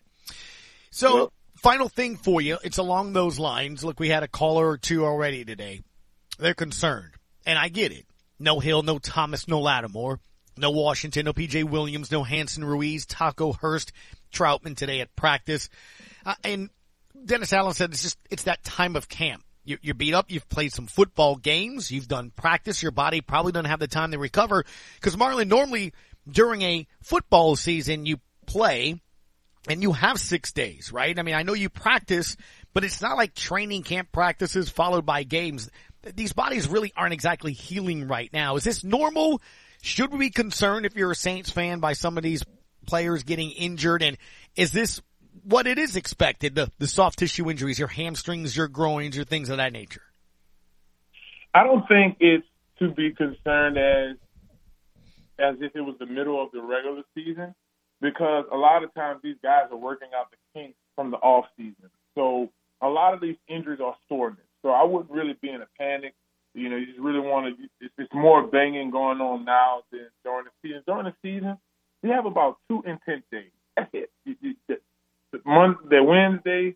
[0.91, 2.57] So, final thing for you.
[2.63, 3.83] It's along those lines.
[3.83, 5.81] Look, we had a caller or two already today.
[6.39, 7.13] They're concerned.
[7.45, 8.05] And I get it.
[8.39, 10.19] No Hill, no Thomas, no Lattimore,
[10.57, 13.91] no Washington, no PJ Williams, no Hanson Ruiz, Taco Hurst,
[14.31, 15.69] Troutman today at practice.
[16.25, 16.69] Uh, and
[17.25, 19.43] Dennis Allen said it's just, it's that time of camp.
[19.63, 20.29] You- You're beat up.
[20.29, 21.91] You've played some football games.
[21.91, 22.83] You've done practice.
[22.83, 24.63] Your body probably doesn't have the time to recover.
[24.95, 25.93] Because Marlon, normally
[26.29, 29.01] during a football season, you play
[29.67, 31.17] and you have six days, right?
[31.17, 32.37] I mean, I know you practice,
[32.73, 35.69] but it's not like training camp practices followed by games.
[36.15, 38.55] These bodies really aren't exactly healing right now.
[38.55, 39.41] Is this normal?
[39.81, 42.43] Should we be concerned if you're a Saints fan by some of these
[42.85, 44.01] players getting injured?
[44.03, 44.17] And
[44.55, 45.01] is this
[45.43, 46.55] what it is expected?
[46.55, 50.01] The, the soft tissue injuries, your hamstrings, your groins, your things of that nature.
[51.53, 52.45] I don't think it's
[52.79, 54.17] to be concerned as
[55.39, 57.53] as if it was the middle of the regular season
[58.01, 61.45] because a lot of times these guys are working out the kinks from the off
[61.57, 61.89] season.
[62.15, 62.49] So
[62.81, 64.45] a lot of these injuries are soreness.
[64.61, 66.13] So I wouldn't really be in a panic.
[66.53, 67.87] You know, you just really want to.
[67.97, 70.81] It's, more banging going on now than during the season.
[70.87, 71.57] During the season,
[72.01, 73.51] we have about two intense days.
[73.75, 74.11] That's it.
[74.25, 74.79] You- you- The,
[75.31, 76.75] the, Monday, Wednesday,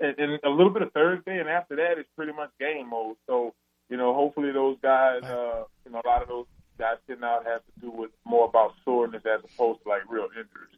[0.00, 3.16] and, and a little bit of Thursday, and after that, it's pretty much game mode.
[3.28, 3.54] So,
[3.88, 6.46] you know, hopefully those guys, uh, you know, a lot of those
[6.78, 10.24] guys sitting out have to do with more about soreness as opposed to like real
[10.24, 10.74] injuries.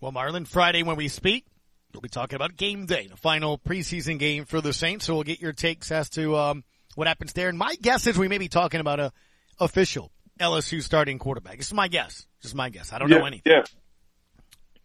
[0.00, 1.44] Well, Marlon, Friday when we speak,
[1.92, 5.06] we'll be talking about game day, the final preseason game for the Saints.
[5.06, 7.48] So we'll get your takes as to um, what happens there.
[7.48, 9.12] And my guess is we may be talking about a
[9.58, 11.58] official LSU starting quarterback.
[11.58, 12.26] This is my guess.
[12.42, 12.92] Just my guess.
[12.92, 13.52] I don't yeah, know anything.
[13.52, 13.62] Yeah.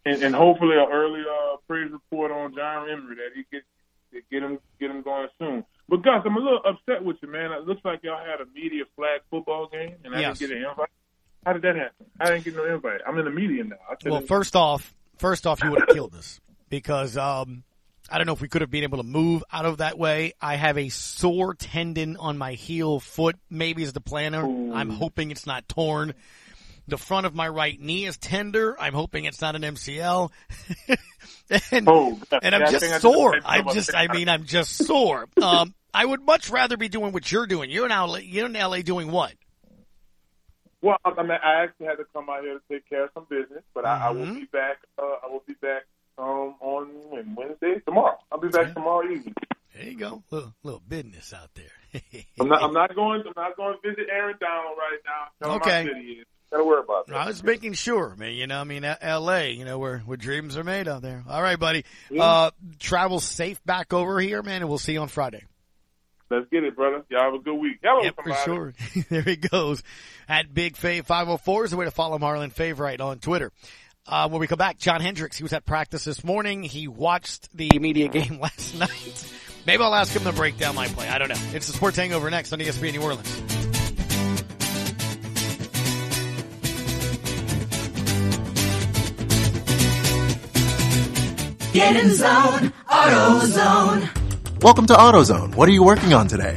[0.04, 3.66] And, and hopefully an early uh, praise report on John Emery that he gets
[4.30, 5.64] get him get him going soon.
[5.88, 7.52] But Gus, I'm a little upset with you, man.
[7.52, 10.38] It looks like y'all had a media flag football game, and I Yes.
[10.38, 10.88] didn't get an invite.
[11.44, 12.06] How did that happen?
[12.20, 13.00] I didn't get no invite.
[13.06, 13.76] I'm in the media now.
[14.04, 17.62] Well, first off, first off, you would have killed us because um,
[18.10, 20.32] I don't know if we could have been able to move out of that way.
[20.40, 23.36] I have a sore tendon on my heel foot.
[23.48, 24.42] Maybe is the planner.
[24.42, 26.14] I'm hoping it's not torn.
[26.88, 28.76] The front of my right knee is tender.
[28.80, 30.30] I'm hoping it's not an MCL.
[31.72, 33.34] and, Oh, and I'm yeah, just think I just sore.
[33.44, 35.26] I'm just, I mean, I'm just sore.
[35.42, 37.70] Um, I would much rather be doing what you're doing.
[37.70, 39.32] You're in LA, you're in LA doing what?
[40.82, 43.26] Well, I mean, I actually had to come out here to take care of some
[43.28, 44.34] business, but I, I will Mm-hmm.
[44.40, 44.76] be back.
[44.98, 45.82] Uh, I will be back
[46.18, 48.18] um, on Wednesday, tomorrow.
[48.30, 49.34] I'll be back tomorrow evening.
[49.74, 50.22] There you go.
[50.30, 52.02] Little, little business out there.
[52.40, 52.62] I'm not.
[52.62, 53.22] I'm not going.
[53.26, 55.28] I'm not going to visit Aaron Donald right now.
[55.42, 56.22] Tell him Okay.
[56.52, 56.64] How good he is.
[56.64, 57.16] Gotta worry about that.
[57.16, 58.34] I was making sure, man.
[58.34, 59.50] You know, I mean, L.A.
[59.52, 61.24] You know, where where dreams are made out there.
[61.28, 61.84] All right, buddy.
[62.18, 65.44] Uh, travel safe back over here, man, and we'll see you on Friday.
[66.28, 67.04] Let's get it, brother.
[67.08, 67.78] Y'all have a good week.
[67.82, 68.74] Hello, Yep, for sure.
[69.10, 69.82] there he goes.
[70.28, 73.52] At Big Fave 504 is the way to follow Marlon Favorite on Twitter.
[74.08, 76.64] Uh, when we come back, John Hendricks, he was at practice this morning.
[76.64, 79.32] He watched the media game last night.
[79.66, 81.08] Maybe I'll ask him to break down my play.
[81.08, 81.36] I don't know.
[81.52, 83.65] It's the Sports Hangover next on ESPN New Orleans.
[91.76, 94.62] Get in zone, AutoZone.
[94.62, 95.54] Welcome to AutoZone.
[95.56, 96.56] What are you working on today?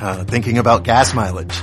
[0.00, 1.54] Uh, thinking about gas mileage.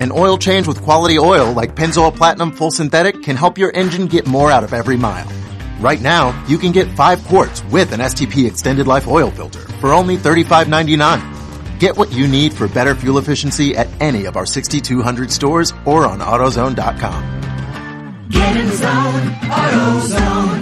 [0.00, 4.06] An oil change with quality oil like Pennzoil Platinum Full Synthetic can help your engine
[4.06, 5.30] get more out of every mile.
[5.78, 9.92] Right now, you can get 5 quarts with an STP extended life oil filter for
[9.92, 11.80] only $35.99.
[11.80, 16.06] Get what you need for better fuel efficiency at any of our 6,200 stores or
[16.06, 18.28] on AutoZone.com.
[18.30, 20.61] Get in zone, AutoZone.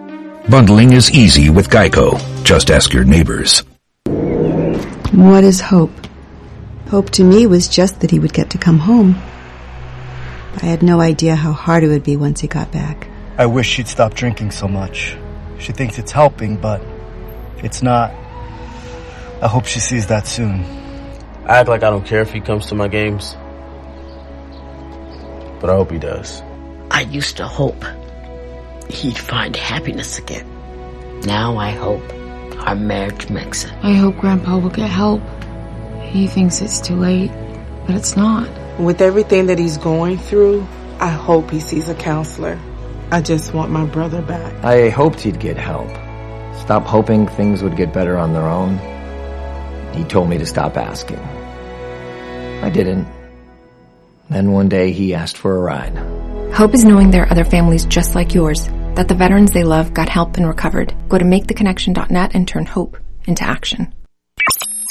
[0.49, 2.19] Bundling is easy with Geico.
[2.43, 3.63] Just ask your neighbors.
[5.13, 5.91] What is hope?
[6.89, 9.15] Hope to me was just that he would get to come home.
[10.61, 13.07] I had no idea how hard it would be once he got back.
[13.37, 15.15] I wish she'd stop drinking so much.
[15.59, 16.81] She thinks it's helping, but
[17.57, 18.11] it's not.
[19.41, 20.65] I hope she sees that soon.
[21.45, 23.35] I act like I don't care if he comes to my games.
[25.61, 26.41] But I hope he does.
[26.89, 27.85] I used to hope
[28.93, 30.47] he'd find happiness again.
[31.21, 32.01] Now I hope
[32.67, 33.73] our marriage makes it.
[33.83, 35.21] I hope Grandpa will get help.
[36.03, 37.31] He thinks it's too late,
[37.85, 38.49] but it's not.
[38.79, 40.67] With everything that he's going through,
[40.99, 42.59] I hope he sees a counselor.
[43.11, 44.63] I just want my brother back.
[44.63, 45.89] I hoped he'd get help.
[46.61, 48.77] Stop hoping things would get better on their own.
[49.93, 51.19] He told me to stop asking.
[52.63, 53.07] I didn't.
[54.29, 55.97] Then one day he asked for a ride.
[56.53, 59.93] Hope is knowing there are other families just like yours, that the veterans they love
[59.93, 60.93] got help and recovered.
[61.09, 63.93] Go to maketheconnection.net and turn hope into action.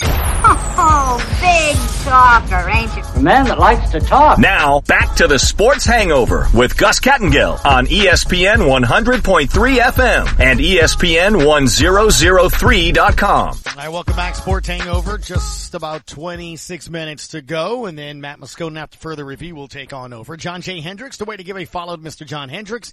[0.03, 3.03] Oh, big talker, ain't you?
[3.03, 4.39] A man that likes to talk.
[4.39, 10.79] Now, back to the Sports Hangover with Gus Kattengell on ESPN 100.3 FM and E
[10.79, 13.49] ESPN 1003.com.
[13.49, 14.35] All right, welcome back.
[14.35, 15.19] Sports Hangover.
[15.19, 19.93] Just about 26 minutes to go, and then Matt Moscona, after further review, will take
[19.93, 20.37] on over.
[20.37, 20.81] John J.
[20.81, 22.27] Hendricks, the way to give a follow to Mr.
[22.27, 22.93] John Hendricks.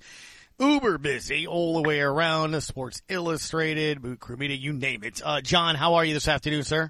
[0.60, 2.60] Uber busy all the way around.
[2.64, 5.22] Sports Illustrated, Boot Crew Media, you name it.
[5.24, 6.90] Uh, John, how are you this afternoon, sir?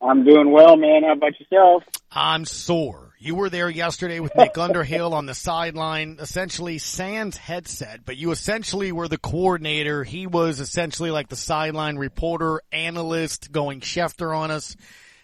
[0.00, 1.02] I'm doing well, man.
[1.04, 1.84] How about yourself?
[2.10, 3.12] I'm sore.
[3.18, 8.32] You were there yesterday with Nick Underhill on the sideline, essentially sans headset, but you
[8.32, 10.02] essentially were the coordinator.
[10.02, 14.74] He was essentially like the sideline reporter, analyst, going Schefter on us.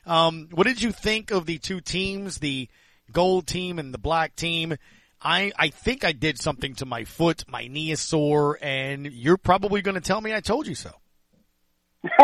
[0.06, 2.68] Um, what did you think of the two teams, the
[3.11, 4.76] gold team and the black team?
[5.20, 7.45] I, I think I did something to my foot.
[7.49, 10.93] My knee is sore, and you're probably going to tell me I told you so.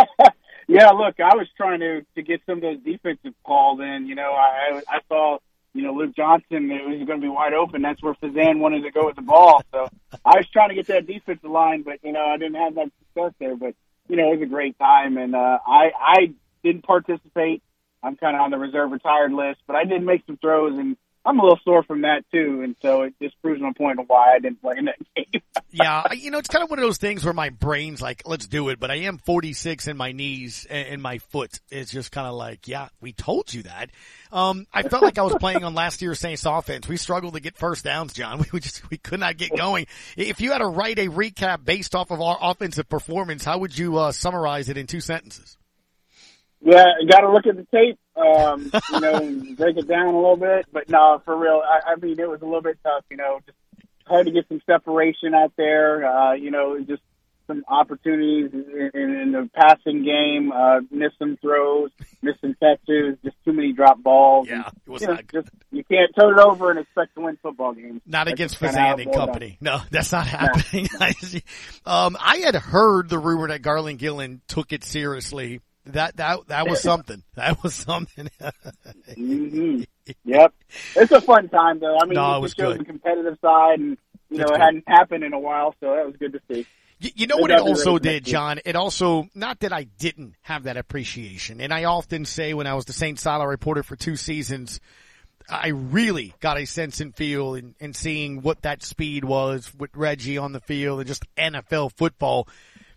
[0.67, 4.07] Yeah, look, I was trying to to get some of those defensive calls in.
[4.07, 5.39] You know, I I saw
[5.75, 7.83] you know Luke Johnson it was going to be wide open.
[7.83, 9.63] That's where Fazan wanted to go with the ball.
[9.73, 9.89] So
[10.25, 12.91] I was trying to get that defensive line, but you know I didn't have that
[12.99, 13.57] success there.
[13.57, 13.75] But
[14.09, 17.63] you know it was a great time, and uh, I I didn't participate.
[18.03, 20.97] I'm kind of on the reserve retired list, but I did make some throws, and
[21.27, 24.07] I'm a little sore from that too, and so it just proves my point of
[24.09, 25.43] why I didn't play in that game.
[25.71, 28.47] yeah, you know, it's kind of one of those things where my brain's like, let's
[28.47, 32.27] do it, but I am 46 and my knees and, my foot is just kind
[32.27, 33.91] of like, yeah, we told you that.
[34.33, 36.89] Um, I felt like I was playing on last year's Saints offense.
[36.89, 38.39] We struggled to get first downs, John.
[38.39, 39.87] We, we just, we could not get going.
[40.17, 43.77] If you had to write a recap based off of our offensive performance, how would
[43.77, 45.59] you, uh, summarize it in two sentences?
[46.61, 47.99] Yeah, you got to look at the tape.
[48.17, 50.67] Um, you know, break it down a little bit.
[50.73, 53.05] But no, for real, I, I mean, it was a little bit tough.
[53.11, 53.59] You know, just
[54.07, 56.07] hard to get some separation out there.
[56.07, 57.03] Uh, you know, just
[57.47, 60.53] some opportunities in, in, in the passing game.
[60.53, 61.91] Uh, missed some throws,
[62.23, 63.19] missed some catches.
[63.25, 64.49] Just too many drop balls.
[64.49, 67.23] Yeah, it was you know, not just you can't turn it over and expect to
[67.23, 68.01] win football games.
[68.07, 69.27] Not That's against Fazan and down.
[69.27, 69.59] company.
[69.61, 70.89] No, that's not happening.
[71.87, 75.61] um, I had heard the rumor that Garland Gillen took it seriously.
[75.87, 77.23] That that that was something.
[77.35, 78.31] That was something.
[79.15, 79.83] hmm
[80.25, 80.55] Yep.
[80.97, 81.97] It's a fun time though.
[81.99, 82.81] I mean, No, it was good.
[82.81, 83.97] the competitive side, and
[84.31, 84.61] you know, it good.
[84.61, 86.67] hadn't happened in a while, so that was good to see.
[87.01, 88.25] You, you know what it also did.
[88.25, 88.61] John?
[88.65, 92.75] It also, not that I didn't have that appreciation, and I often say when I
[92.75, 93.19] was the St.
[93.19, 94.81] Silo reporter for two seasons,
[95.49, 99.91] I really got a sense and feel in, in seeing what that speed was with
[99.95, 102.49] Reggie on the field and just NFL football.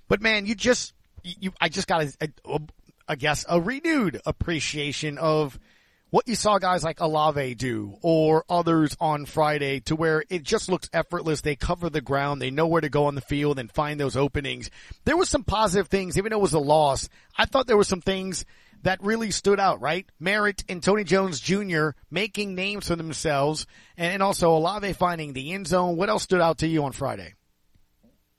[0.07, 2.59] But man, you just, you, I just got a, a,
[3.07, 5.57] I guess a renewed appreciation of
[6.09, 10.69] what you saw guys like Olave do or others on Friday to where it just
[10.69, 11.41] looks effortless.
[11.41, 12.41] They cover the ground.
[12.41, 14.69] They know where to go on the field and find those openings.
[15.05, 17.09] There was some positive things, even though it was a loss.
[17.37, 18.45] I thought there were some things
[18.83, 20.05] that really stood out, right?
[20.19, 21.89] Merritt and Tony Jones Jr.
[22.09, 23.65] making names for themselves
[23.97, 25.97] and, also Olave finding the end zone.
[25.97, 27.33] What else stood out to you on Friday?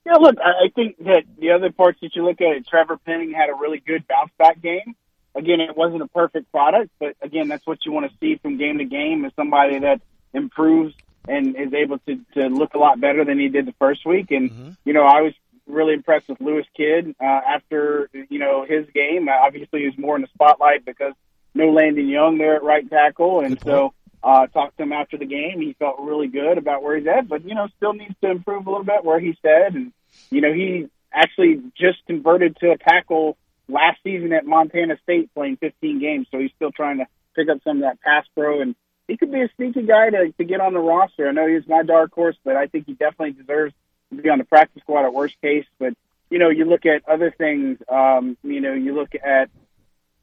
[0.05, 3.49] Yeah, look, I, think that the other parts that you look at, Trevor Penning had
[3.49, 4.95] a really good bounce back game.
[5.35, 8.57] Again, it wasn't a perfect product, but again, that's what you want to see from
[8.57, 10.01] game to game is somebody that
[10.33, 10.95] improves
[11.27, 14.31] and is able to, to look a lot better than he did the first week.
[14.31, 15.33] And, you know, I was
[15.67, 19.29] really impressed with Lewis Kidd uh, after, you know, his game.
[19.29, 21.13] Obviously, he was more in the spotlight because
[21.53, 23.41] no Landon Young there at right tackle.
[23.41, 23.93] And so,
[24.23, 25.61] uh, talked to him after the game.
[25.61, 28.67] He felt really good about where he's at, but, you know, still needs to improve
[28.67, 29.75] a little bit where he said.
[29.75, 29.93] And,
[30.29, 35.57] you know, he actually just converted to a tackle last season at Montana State playing
[35.57, 36.27] 15 games.
[36.31, 37.05] So he's still trying to
[37.35, 38.75] pick up some of that pass pro and
[39.09, 41.27] he could be a sneaky guy to, to get on the roster.
[41.27, 43.73] I know he's my dark horse, but I think he definitely deserves
[44.15, 45.65] to be on the practice squad at worst case.
[45.79, 45.93] But,
[46.29, 49.49] you know, you look at other things, um, you know, you look at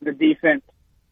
[0.01, 0.63] the defense,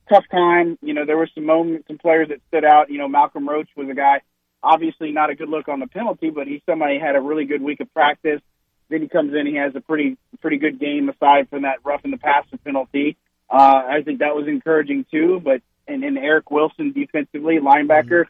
[0.09, 0.79] tough time.
[0.83, 2.91] You know, there were some moments, some players that stood out.
[2.91, 4.21] You know, Malcolm Roach was a guy,
[4.63, 7.45] obviously not a good look on the penalty, but he's somebody who had a really
[7.45, 8.41] good week of practice.
[8.89, 12.05] Then he comes in, he has a pretty pretty good game aside from that rough
[12.05, 13.17] in the passer penalty.
[13.49, 15.41] Uh, I think that was encouraging too.
[15.43, 18.25] But and then Eric Wilson defensively, linebacker,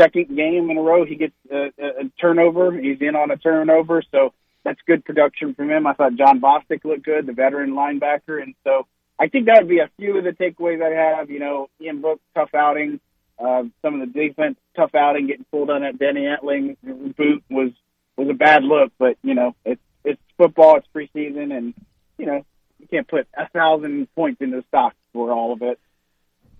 [0.00, 2.72] second game in a row he gets a, a, a turnover.
[2.72, 4.32] He's in on a turnover, so
[4.64, 5.86] that's good production from him.
[5.86, 8.86] I thought Jon Bostic looked good, the veteran linebacker, and so
[9.20, 11.30] I think that would be a few of the takeaways I have.
[11.30, 13.00] You know, Ian Book tough outing.
[13.38, 16.76] Uh, some of the defense tough outing, getting pulled on that Danny Etling
[17.16, 17.70] boot was
[18.16, 21.74] was a bad look, but you know it's it's football, it's preseason, and
[22.18, 22.44] you know
[22.78, 25.78] you can't put a thousand points into the stock for all of it.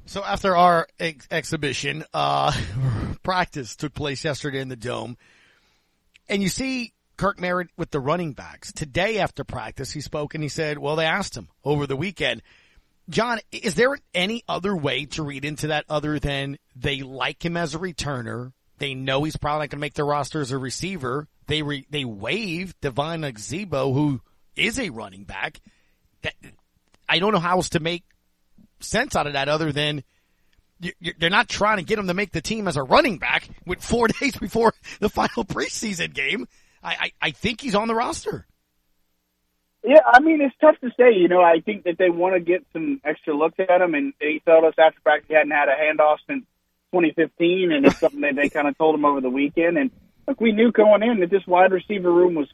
[0.07, 2.53] So after our ex- exhibition, uh,
[3.23, 5.17] practice took place yesterday in the dome,
[6.29, 8.73] and you see Kirk Merritt with the running backs.
[8.73, 12.41] Today after practice, he spoke and he said, well, they asked him over the weekend,
[13.11, 17.59] John, is there any other way to read into that other than they like him
[17.59, 18.55] as a returner?
[18.79, 21.29] They know he's probably not going to make the roster as a receiver.
[21.47, 24.23] They re- they waive Devine Ozigbo, who
[24.57, 25.61] is a running back.
[26.23, 26.33] That,
[27.07, 28.05] I don't know how else to make
[28.79, 30.05] sense out of that other than
[30.81, 33.47] you, they're not trying to get him to make the team as a running back
[33.67, 36.49] with four days before the final preseason game.
[36.83, 38.47] I, I, I think he's on the roster.
[39.83, 41.15] Yeah, I mean it's tough to say.
[41.17, 44.13] You know, I think that they want to get some extra looks at him, and
[44.21, 46.45] they told us after practice he hadn't had a handoff since
[46.93, 49.79] 2015, and it's something that they kind of told him over the weekend.
[49.79, 49.91] And
[50.29, 52.49] look, we knew going in that this wide receiver room was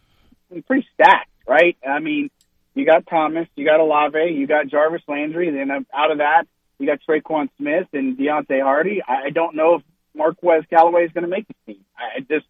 [0.67, 1.77] pretty stacked, right?
[1.87, 2.31] I mean,
[2.75, 6.47] you got Thomas, you got Olave, you got Jarvis Landry, then out of that
[6.79, 9.03] you got Tre'Quan Smith and Deonte Harty.
[9.07, 9.83] I don't know if
[10.15, 11.85] Marquez Callaway is going to make the team.
[11.97, 12.47] I just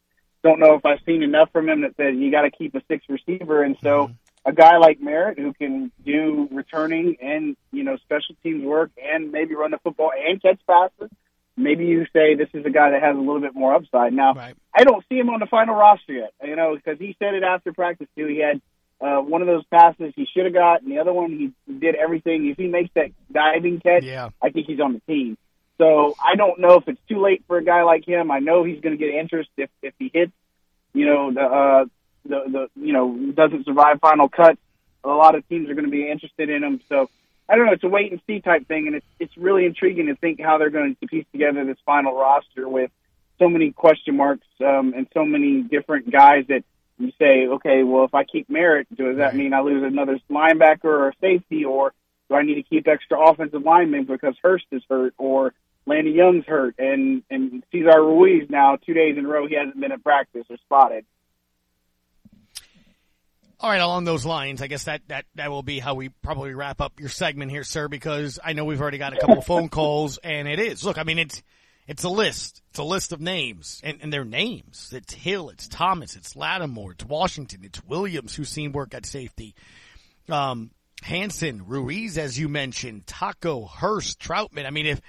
[0.46, 2.82] don't know if I've seen enough from him that says you got to keep a
[2.88, 4.10] six receiver, and so
[4.44, 9.32] a guy like Merritt who can do returning and you know special teams work and
[9.32, 11.10] maybe run the football and catch passes.
[11.56, 14.12] Maybe you say this is a guy that has a little bit more upside.
[14.12, 14.34] Now,
[14.74, 17.42] I don't see him on the final roster yet, you know, because he said it
[17.42, 18.26] after practice too.
[18.26, 18.60] He had
[19.00, 21.94] uh, one of those passes he should have got, and the other one he did
[21.94, 22.46] everything.
[22.46, 24.28] If he makes that diving catch, yeah.
[24.42, 25.38] I think he's on the team.
[25.78, 28.30] So I don't know if it's too late for a guy like him.
[28.30, 30.32] I know he's going to get interest if if he hits,
[30.94, 31.84] you know, the uh,
[32.24, 34.58] the the you know doesn't survive final cuts.
[35.04, 36.80] A lot of teams are going to be interested in him.
[36.88, 37.10] So
[37.48, 37.72] I don't know.
[37.72, 40.58] It's a wait and see type thing, and it's it's really intriguing to think how
[40.58, 42.90] they're going to piece together this final roster with
[43.38, 46.64] so many question marks um, and so many different guys that
[46.98, 50.84] you say, okay, well, if I keep Merritt, does that mean I lose another linebacker
[50.84, 51.92] or safety, or
[52.28, 55.52] do I need to keep extra offensive linemen because Hurst is hurt or
[55.86, 59.80] Landon Young's hurt, and and Cesar Ruiz now two days in a row he hasn't
[59.80, 61.04] been at practice or spotted.
[63.58, 66.52] All right, along those lines, I guess that, that, that will be how we probably
[66.52, 69.70] wrap up your segment here, sir, because I know we've already got a couple phone
[69.70, 70.84] calls and it is.
[70.84, 71.42] Look, I mean, it's,
[71.88, 72.60] it's a list.
[72.68, 74.92] It's a list of names and, and their names.
[74.92, 79.54] It's Hill, it's Thomas, it's Lattimore, it's Washington, it's Williams who's seen work at safety.
[80.28, 80.70] Um,
[81.02, 84.66] Hanson, Ruiz, as you mentioned, Taco, Hurst, Trautman.
[84.66, 85.00] I mean, if,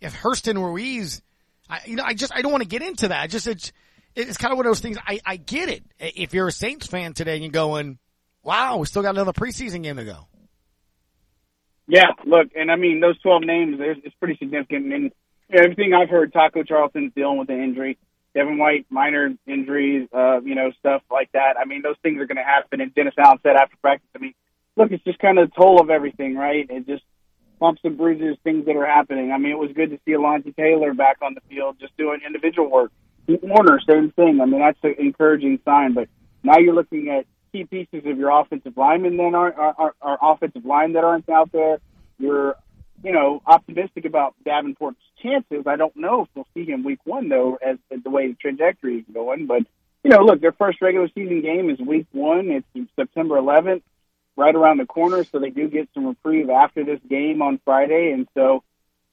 [0.00, 1.22] if Hurst and Ruiz,
[1.68, 3.22] I, you know, I just, I don't want to get into that.
[3.22, 3.72] I just, it's,
[4.14, 4.98] it's kind of one of those things.
[5.04, 5.84] I, I get it.
[5.98, 7.98] If you're a Saints fan today and you're going,
[8.42, 10.28] wow, we still got another preseason game to go.
[11.88, 14.92] Yeah, look, and I mean those twelve names, it's pretty significant.
[14.92, 15.12] And
[15.52, 17.96] everything I've heard, Taco Charlton's dealing with an injury,
[18.34, 21.54] Devin White minor injuries, uh, you know, stuff like that.
[21.60, 22.80] I mean, those things are going to happen.
[22.80, 24.34] And Dennis Allen said after practice, I mean,
[24.76, 26.66] look, it's just kind of the toll of everything, right?
[26.68, 27.04] It just
[27.58, 29.32] bumps and bruises, things that are happening.
[29.32, 32.20] I mean, it was good to see Alontae Taylor back on the field, just doing
[32.26, 32.92] individual work.
[33.26, 34.40] Warner, same thing.
[34.40, 35.94] I mean, that's an encouraging sign.
[35.94, 36.08] But
[36.42, 40.64] now you're looking at key pieces of your offensive linemen then are, are, are offensive
[40.64, 41.78] line that aren't out there.
[42.18, 42.56] You're,
[43.02, 45.66] you know, optimistic about Davenport's chances.
[45.66, 48.34] I don't know if we'll see him week one though, as, as the way the
[48.34, 49.46] trajectory is going.
[49.46, 49.62] But
[50.04, 52.62] you know, look, their first regular season game is week one.
[52.74, 53.82] It's September 11th,
[54.36, 55.24] right around the corner.
[55.24, 58.62] So they do get some reprieve after this game on Friday, and so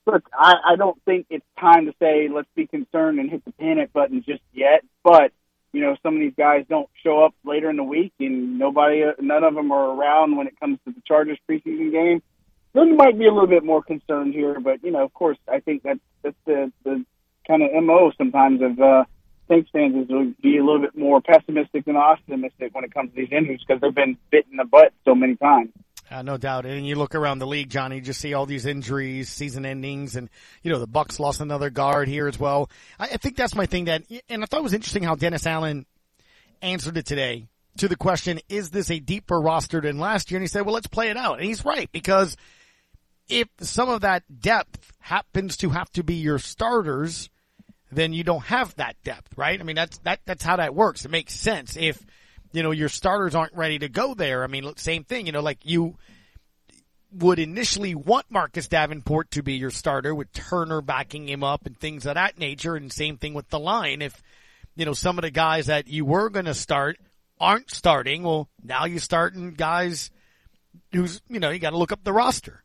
[0.05, 3.53] look, I, I don't think it's time to say let's be concerned and hit the
[3.53, 4.83] panic button just yet.
[5.03, 5.31] But
[5.71, 9.03] you know, some of these guys don't show up later in the week, and nobody,
[9.19, 12.21] none of them are around when it comes to the Chargers preseason game.
[12.73, 15.37] Then you might be a little bit more concerned here, but you know, of course,
[15.51, 17.05] I think that's that's the the
[17.47, 19.03] kind of mo sometimes of uh,
[19.49, 23.11] Saints fans is to be a little bit more pessimistic than optimistic when it comes
[23.11, 25.69] to these injuries because they've been bit in the butt so many times.
[26.09, 26.65] Uh, no doubt.
[26.65, 30.15] And you look around the league, Johnny, you just see all these injuries, season endings,
[30.15, 30.29] and,
[30.61, 32.69] you know, the Bucs lost another guard here as well.
[32.99, 35.47] I, I think that's my thing that, and I thought it was interesting how Dennis
[35.47, 35.85] Allen
[36.61, 40.37] answered it today to the question, is this a deeper roster than last year?
[40.37, 41.39] And he said, well, let's play it out.
[41.39, 42.37] And he's right, because
[43.27, 47.29] if some of that depth happens to have to be your starters,
[47.95, 49.59] then you don't have that depth, right?
[49.59, 51.05] I mean, that's, that, that's how that works.
[51.05, 51.77] It makes sense.
[51.77, 52.03] If,
[52.51, 54.43] you know, your starters aren't ready to go there.
[54.43, 55.97] I mean, same thing, you know, like you
[57.11, 61.77] would initially want Marcus Davenport to be your starter with Turner backing him up and
[61.77, 62.75] things of that nature.
[62.75, 64.01] And same thing with the line.
[64.01, 64.21] If,
[64.75, 66.97] you know, some of the guys that you were going to start
[67.39, 70.11] aren't starting, well, now you're starting guys
[70.91, 72.63] who's, you know, you got to look up the roster.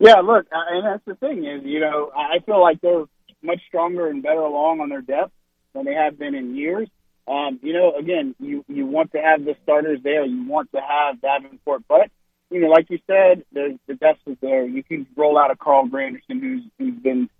[0.00, 3.04] Yeah, look, and that's the thing is, you know, I feel like they're
[3.42, 5.32] much stronger and better along on their depth
[5.74, 6.88] than they have been in years.
[7.26, 10.24] Um, you know, again, you you want to have the starters there.
[10.24, 12.10] You want to have Davenport, but
[12.50, 14.66] you know, like you said, the the depth is there.
[14.66, 17.30] You can roll out a Carl Granderson who's who's been,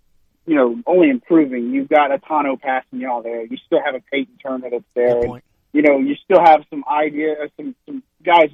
[0.45, 1.71] you know, only improving.
[1.71, 3.45] You've got a Tanoh Kpassagnon there.
[3.45, 5.19] You still have a Peyton Turner that's there.
[5.21, 5.41] And,
[5.73, 8.49] you know, you still have some idea, some some guys.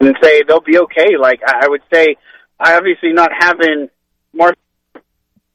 [0.00, 1.16] And say they'll be okay.
[1.16, 2.16] Like I would say,
[2.60, 3.88] I obviously not having
[4.32, 4.56] Mark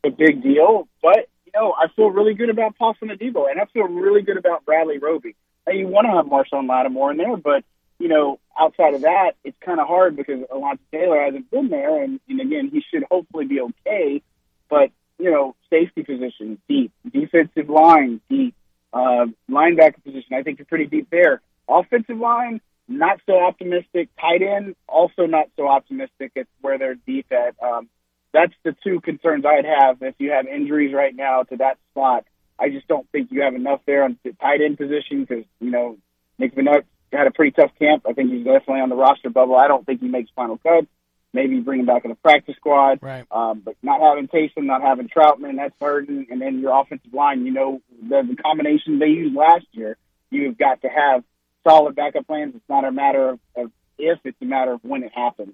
[0.03, 3.65] a big deal, but you know, I feel really good about Paulson Adebo, and I
[3.65, 5.35] feel really good about Bradley Roby.
[5.67, 7.63] Now, you want to have Marshon Lattimore in there, but,
[7.99, 12.03] you know, outside of that, it's kind of hard because Alontae Taylor hasn't been there,
[12.03, 14.21] and, and again, he should hopefully be okay.
[14.69, 14.89] But,
[15.19, 16.91] you know, safety position, deep.
[17.11, 18.55] Defensive line, deep.
[18.91, 21.41] Uh, linebacker position, I think you're pretty deep there.
[21.67, 24.09] Offensive line, not so optimistic.
[24.19, 27.55] Tight end, also not so optimistic at where they're deep at.
[27.63, 27.89] Um,
[28.33, 32.25] that's the two concerns I'd have if you have injuries right now to that spot.
[32.59, 35.71] I just don't think you have enough there on the tight end position because you
[35.71, 35.97] know
[36.37, 38.05] Nick Vannett had a pretty tough camp.
[38.07, 39.55] I think he's definitely on the roster bubble.
[39.55, 40.85] I don't think he makes final cut.
[41.31, 42.99] Maybe bring him back in the practice squad.
[43.01, 43.25] Right.
[43.31, 46.27] Um, but not having Taysom, not having Trautman, that's hurting.
[46.29, 49.97] And then your offensive line, you know, the, the combination they used last year,
[50.29, 51.23] you've got to have
[51.67, 52.53] solid backup plans.
[52.55, 55.53] It's not a matter of, of if, it's a matter of when it happens.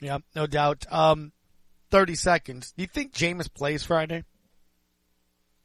[0.00, 0.84] Yeah, no doubt.
[0.90, 1.32] Um,
[1.90, 2.72] 30 seconds.
[2.76, 4.24] Do you think Jameis plays Friday?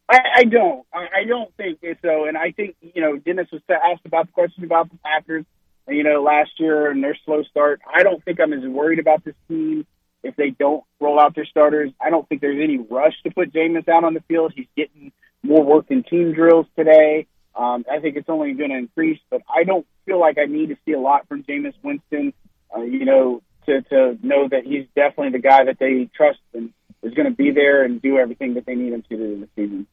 [0.09, 0.85] I, I don't.
[0.93, 2.25] I, I don't think so.
[2.25, 5.45] And I think, you know, Dennis was asked about the question about the Packers.
[5.87, 7.81] you know, last year and their slow start.
[7.93, 9.85] I don't think I'm as worried about this team
[10.23, 11.91] if they don't roll out their starters.
[11.99, 14.53] I don't think there's any rush to put Jameis out on the field.
[14.55, 15.11] He's getting
[15.43, 17.27] more work in team drills today.
[17.55, 20.69] Um, I think it's only going to increase, but I don't feel like I need
[20.69, 22.33] to see a lot from Jameis Winston,
[22.75, 26.73] uh, you know, to, to know that he's definitely the guy that they trust and
[27.03, 29.49] is going to be there and do everything that they need him to do this
[29.55, 29.87] season.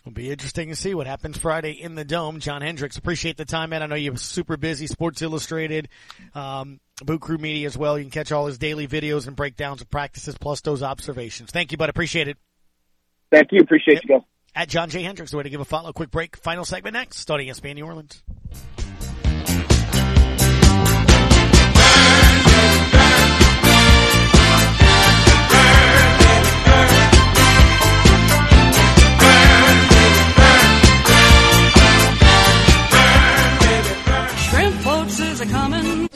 [0.00, 2.40] It'll be interesting to see what happens Friday in the Dome.
[2.40, 3.82] John Hendricks, appreciate the time, man.
[3.82, 4.86] I know you're super busy.
[4.86, 5.88] Sports Illustrated,
[6.34, 7.98] um, Boot Crew Media as well.
[7.98, 11.50] You can catch all his daily videos and breakdowns of practices plus those observations.
[11.50, 11.90] Thank you, bud.
[11.90, 12.38] Appreciate it.
[13.30, 13.60] Thank you.
[13.60, 14.02] Appreciate yep.
[14.04, 14.22] you guys.
[14.58, 15.04] At John J.
[15.04, 15.92] Hendricks, the way to give a follow.
[15.92, 16.36] Quick break.
[16.36, 17.18] Final segment next.
[17.18, 18.24] Starting ESPN New Orleans.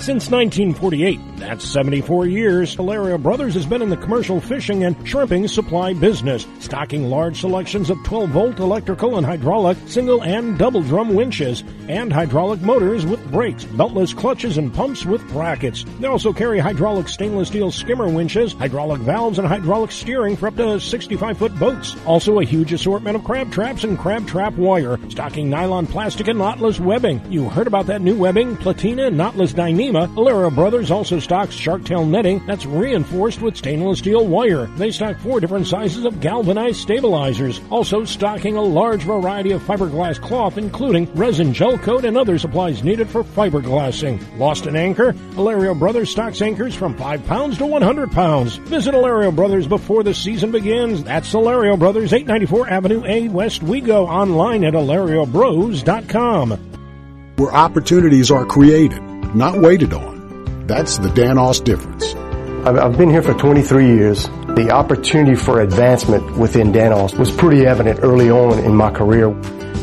[0.03, 1.21] Since 1948,
[1.53, 6.47] that's 74 years, Alario Brothers has been in the commercial fishing and shrimping supply business,
[6.61, 12.11] stocking large selections of 12 volt electrical and hydraulic single and double drum winches, and
[12.11, 15.85] hydraulic motors with brakes, beltless clutches, and pumps with brackets.
[16.01, 20.57] They also carry hydraulic stainless steel skimmer winches, hydraulic valves, and hydraulic steering for up
[20.57, 21.97] to 65 foot boats.
[22.07, 26.39] Also, a huge assortment of crab traps and crab trap wire, stocking nylon plastic and
[26.39, 27.21] knotless webbing.
[27.31, 32.05] You heard about that new webbing, Platina and knotless Dyneema Alario Brothers also stocks shark-tail
[32.05, 34.67] netting that's reinforced with stainless steel wire.
[34.77, 40.21] They stock four different sizes of galvanized stabilizers, also stocking a large variety of fiberglass
[40.21, 44.39] cloth, including resin gel coat and other supplies needed for fiberglassing.
[44.39, 45.15] Lost an anchor?
[45.33, 48.57] Alario Brothers stocks anchors from 5 pounds to 100 pounds.
[48.57, 51.03] Visit Alario Brothers before the season begins.
[51.05, 56.69] That's Alario Brothers, 894 Avenue A, Westwego, online at alariobros.com.
[57.37, 59.03] Where opportunities are created
[59.35, 60.22] not waited on.
[60.67, 62.15] That's the Danos difference.
[62.65, 64.25] I've been here for 23 years.
[64.55, 69.33] The opportunity for advancement within Danos was pretty evident early on in my career.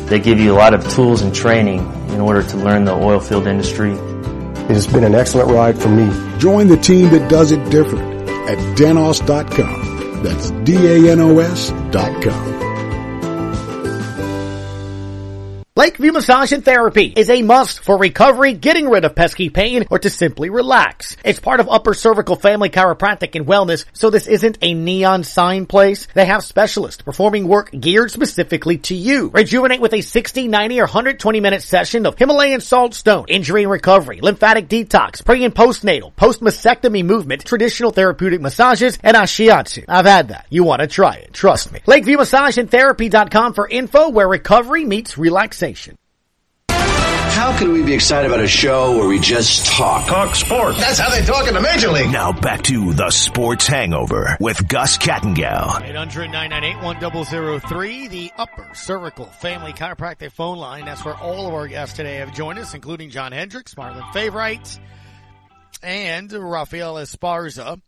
[0.06, 3.20] They give you a lot of tools and training in order to learn the oil
[3.20, 3.92] field industry.
[3.92, 6.08] It has been an excellent ride for me.
[6.38, 10.22] Join the team that does it different at danos.com.
[10.22, 12.69] That's D-A-N-O-S dot com.
[15.80, 19.98] Lakeview Massage and Therapy is a must for recovery, getting rid of pesky pain, or
[19.98, 21.16] to simply relax.
[21.24, 25.64] It's part of Upper Cervical Family Chiropractic and Wellness, so this isn't a neon sign
[25.64, 26.06] place.
[26.12, 29.30] They have specialists performing work geared specifically to you.
[29.30, 33.72] Rejuvenate with a 60, 90, or 120 minute session of Himalayan salt stone, injury and
[33.72, 39.86] recovery, lymphatic detox, pre and postnatal, post-mastectomy movement, traditional therapeutic massages, and ashiatsu.
[39.88, 40.44] I've had that.
[40.50, 41.32] You want to try it.
[41.32, 41.80] Trust me.
[41.86, 45.69] Lakeview Massage and Therapy.com for info where recovery meets relaxation.
[47.40, 50.06] How can we be excited about a show where we just talk?
[50.08, 50.78] Talk sports.
[50.78, 52.10] That's how they talk in the Major League.
[52.10, 55.68] Now back to the Sports Hangover with Gus Kattengell.
[56.82, 60.84] 800-998-1003, the Upper Cervical Family Chiropractic phone line.
[60.84, 64.80] That's where all of our guests today have joined us, including John Hendricks, Marlon Favorite,
[65.82, 67.80] and Rafael Esparza.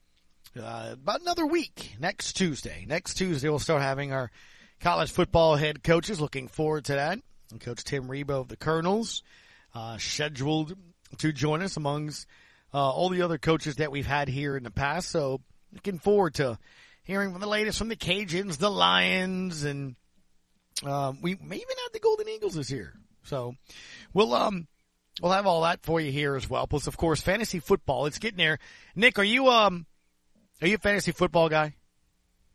[0.57, 2.85] Uh, about another week, next Tuesday.
[2.89, 4.31] Next Tuesday, we'll start having our
[4.81, 6.21] college football head coaches.
[6.21, 7.19] Looking forward to that.
[7.53, 9.23] And Coach Tim Rebowe of the Colonels,
[9.75, 10.75] uh, scheduled
[11.19, 12.27] to join us amongst
[12.75, 15.11] uh, all the other coaches that we've had here in the past.
[15.11, 15.41] So
[15.73, 16.59] looking forward to
[17.03, 19.97] hearing from the latest from the Cajuns, the Lions, and
[20.85, 22.95] um, we may even have the Golden Eagles this year.
[23.25, 23.55] So
[24.13, 24.67] we'll um
[25.21, 26.67] we'll have all that for you here as well.
[26.67, 28.07] Plus, of course, fantasy football.
[28.07, 28.59] It's getting there.
[28.97, 29.87] Nick, are you um
[30.61, 31.75] are you a fantasy football guy?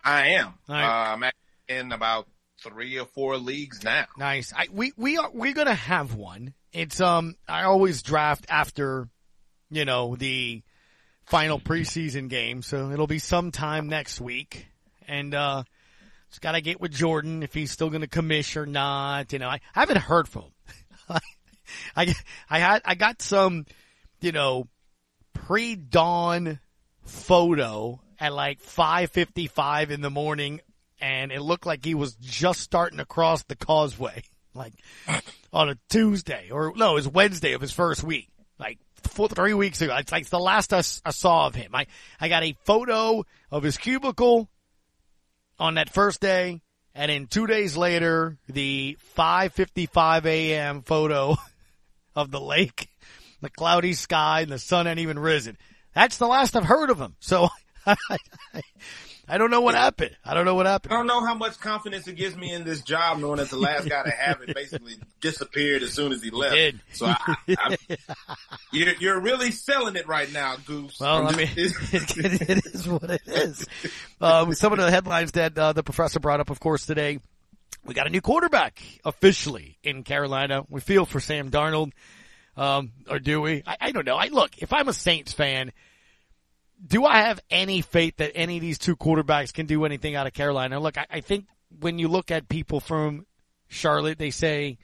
[0.04, 0.54] I am.
[0.68, 0.84] Right.
[0.84, 1.32] Uh, I'm
[1.68, 2.28] in about
[2.70, 4.06] three or four leagues now.
[4.18, 4.54] Nice.
[4.56, 6.54] I, we we are we're gonna have one.
[6.72, 9.08] It's um I always draft after,
[9.70, 10.64] you know, the
[11.26, 14.68] final preseason game, so it'll be sometime next week,
[15.08, 15.64] and uh
[16.30, 19.34] just gotta get with Jordan if he's still gonna commish or not.
[19.34, 20.52] You know, I, I haven't heard from him.
[21.96, 22.16] I
[22.50, 23.66] I had I got some,
[24.22, 24.68] you know,
[25.34, 26.60] pre dawn
[27.06, 30.62] photo at like 5:55 in the morning
[31.00, 34.24] and it looked like he was just starting to cross the causeway,
[34.54, 34.74] like
[35.54, 38.30] on a Tuesday or no, it was Wednesday of his first week,
[38.60, 39.96] like four, three weeks ago.
[39.98, 41.74] It's like the last I, I saw of him.
[41.74, 41.88] I,
[42.20, 44.50] I got a photo of his cubicle
[45.60, 46.62] on that first day.
[46.94, 50.82] And then two days later, the 5:55 a.m.
[50.82, 51.36] photo
[52.16, 52.90] of the lake,
[53.42, 55.58] the cloudy sky, and the sun hadn't even risen.
[55.94, 57.16] That's the last I've heard of him.
[57.20, 57.50] So
[57.86, 57.96] I
[59.38, 60.16] don't know what happened.
[60.24, 60.94] I don't know what happened.
[60.94, 63.58] I don't know how much confidence it gives me in this job, knowing that the
[63.58, 66.56] last guy to have it basically disappeared as soon as he left.
[66.56, 66.80] Did.
[66.94, 67.78] So I, I,
[68.72, 71.00] you're, you're really selling it right now, Goose.
[71.02, 73.66] Well, I mean, it, is what it is.
[74.22, 77.20] Uh, some of the headlines that uh, the professor brought up, of course, today.
[77.84, 80.64] We got a new quarterback officially in Carolina.
[80.70, 81.92] We feel for Sam Darnold.
[82.58, 83.64] Um, or do we?
[83.66, 84.16] I, I don't know.
[84.16, 85.72] I look, if I'm a Saints fan,
[86.86, 90.28] do I have any faith that any of these two quarterbacks can do anything out
[90.28, 90.80] of Carolina?
[90.80, 91.46] Look, I, I think
[91.80, 93.26] when you look at people from
[93.68, 94.78] Charlotte, they say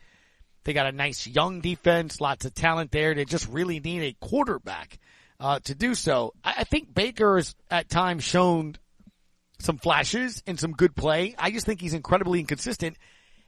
[0.63, 3.13] they got a nice young defense, lots of talent there.
[3.13, 4.99] They just really need a quarterback
[5.39, 6.33] uh, to do so.
[6.43, 8.75] I, I think Baker has at times shown
[9.59, 11.35] some flashes and some good play.
[11.37, 12.97] I just think he's incredibly inconsistent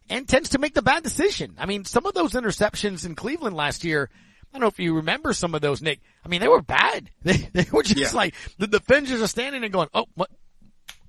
[0.10, 1.56] and tends to make the bad decision.
[1.58, 4.10] I mean, some of those interceptions in Cleveland last year,
[4.56, 6.00] I don't know if you remember some of those, Nick.
[6.24, 7.10] I mean, they were bad.
[7.24, 8.18] They, they were just Yeah.
[8.18, 10.30] like, the defenders are standing and going, oh, what?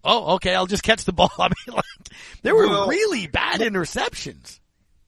[0.03, 1.31] Oh, okay, I'll just catch the ball.
[1.39, 1.85] I mean, like,
[2.43, 4.59] they were Well- really bad interceptions.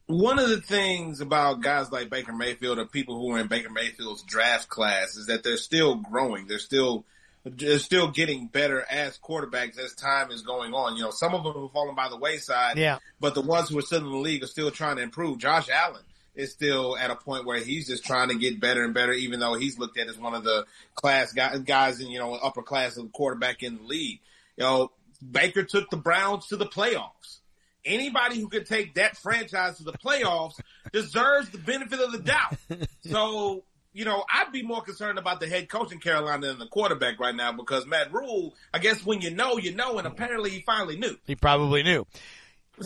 [0.07, 3.70] One of the things about guys like Baker Mayfield or people who are in Baker
[3.70, 6.47] Mayfield's draft class is that they're still growing.
[6.47, 7.05] They're still
[7.45, 10.97] they're still getting better as quarterbacks as time is going on.
[10.97, 12.78] You know, some of them have fallen by the wayside.
[12.78, 12.99] Yeah.
[13.20, 15.39] But the ones who are still in the league are still trying to improve.
[15.39, 16.03] Josh Allen
[16.39, 19.41] is still at a point where he's just trying to get better and better, even
[19.41, 20.64] though he's looked at as one of the
[20.95, 24.20] class guys, guys in, you know, upper class of quarterback in the league.
[24.57, 24.93] You know,
[25.28, 27.41] Baker took the Browns to the playoffs.
[27.84, 30.61] Anybody who could take that franchise to the playoffs
[30.93, 32.57] deserves the benefit of the doubt.
[33.09, 33.64] So,
[33.95, 37.18] you know, I'd be more concerned about the head coach in Carolina than the quarterback
[37.18, 40.61] right now because Matt Rhule, I guess when you know, you know, and apparently he
[40.61, 41.16] finally knew.
[41.24, 42.07] He probably knew.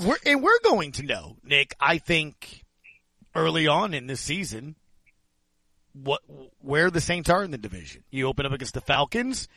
[0.01, 2.63] We're, and we're going to know, Nick, I think
[3.35, 4.77] early on in this season,
[5.93, 6.21] what,
[6.61, 8.05] where the Saints are in the division.
[8.11, 9.49] You open up against the Falcons,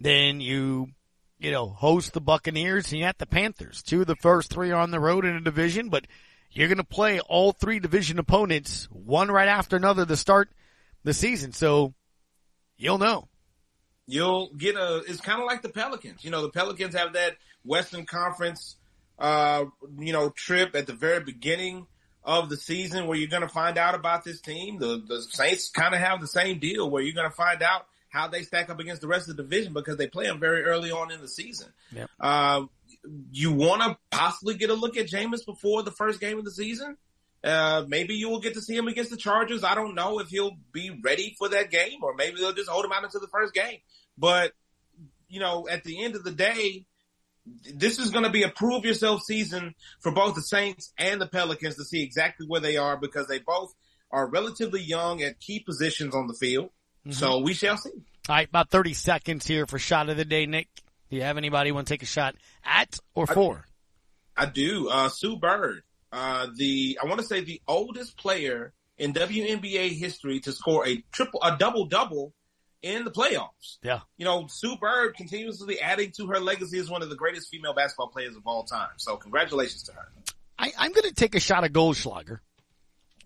[0.00, 0.88] then you,
[1.38, 3.82] you know, host the Buccaneers and you have the Panthers.
[3.82, 6.06] Two of the first three are on the road in a division, but
[6.50, 10.50] you're going to play all three division opponents, one right after another to start
[11.04, 11.52] the season.
[11.52, 11.94] So
[12.76, 13.28] you'll know.
[14.06, 16.24] You'll get a, it's kind of like the Pelicans.
[16.24, 18.76] You know, the Pelicans have that Western Conference,
[19.18, 19.64] uh,
[19.98, 21.86] you know, trip at the very beginning
[22.26, 24.78] of the season where you're going to find out about this team.
[24.78, 27.86] The, the Saints kind of have the same deal where you're going to find out
[28.08, 30.64] how they stack up against the rest of the division because they play them very
[30.64, 31.68] early on in the season.
[31.92, 32.10] Yep.
[32.18, 32.62] Uh,
[33.30, 36.50] you want to possibly get a look at Jameis before the first game of the
[36.50, 36.96] season.
[37.44, 39.62] Uh, maybe you will get to see him against the Chargers.
[39.62, 42.84] I don't know if he'll be ready for that game or maybe they'll just hold
[42.84, 43.78] him out until the first game.
[44.18, 44.52] But,
[45.28, 46.86] you know, at the end of the day,
[47.74, 51.26] this is going to be a prove yourself season for both the Saints and the
[51.26, 53.74] Pelicans to see exactly where they are because they both
[54.10, 56.70] are relatively young at key positions on the field.
[57.10, 57.90] So we shall see.
[58.28, 60.68] All right, about 30 seconds here for shot of the day, Nick.
[61.08, 62.34] Do you have anybody want to take a shot
[62.64, 63.64] at or for?
[64.36, 64.88] I do.
[64.88, 70.40] Uh, Sue Bird, uh, the, I want to say the oldest player in WNBA history
[70.40, 72.34] to score a triple, a double double
[72.82, 73.78] in the playoffs.
[73.82, 74.00] Yeah.
[74.16, 77.74] You know, Sue Bird continuously adding to her legacy as one of the greatest female
[77.74, 78.90] basketball players of all time.
[78.96, 80.08] So congratulations to her.
[80.58, 82.40] I, I'm going to take a shot of Goldschlager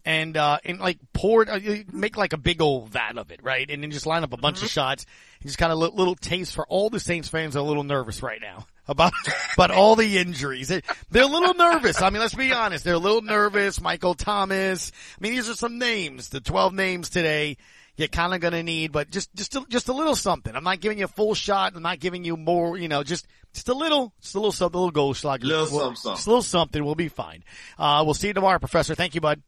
[0.05, 1.61] and, uh, and like pour it, uh,
[1.93, 3.71] make like a big old vat of it, right?
[3.71, 5.05] And then just line up a bunch of shots
[5.41, 7.85] and just kind of little, little taste for all the Saints fans are a little
[7.85, 9.13] nervous right now about,
[9.55, 10.69] about all the injuries.
[10.69, 12.03] They're a little nervous.
[12.03, 12.85] I mean, let's be honest.
[12.85, 13.81] They're a little nervous.
[13.81, 14.91] Michael Thomas.
[14.91, 17.59] I mean, these are some names, the 12 names today
[18.01, 20.55] you're kind of going to need, but just, just, a, just a little something.
[20.57, 21.75] I'm not giving you a full shot.
[21.77, 24.79] I'm not giving you more, you know, just, just a little, just a little something,
[24.79, 25.45] a little Goldschlager.
[25.45, 26.17] Little We'll- something, something.
[26.17, 26.85] Just a little something.
[26.85, 27.45] We'll be fine.
[27.79, 28.95] Uh, we'll see you tomorrow, Professor.
[28.95, 29.43] Thank you, bud.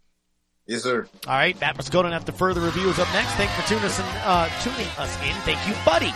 [0.67, 1.09] Yes, sir.
[1.27, 3.33] All right, That Matt Moscona after further reviews up next.
[3.33, 4.05] Thanks for tuning us in.
[4.05, 5.35] Uh, tuning us in.
[5.43, 6.13] Thank you, buddy.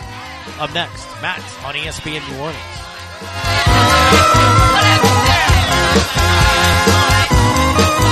[0.59, 3.97] Up next, Matt on ESPN New Orleans.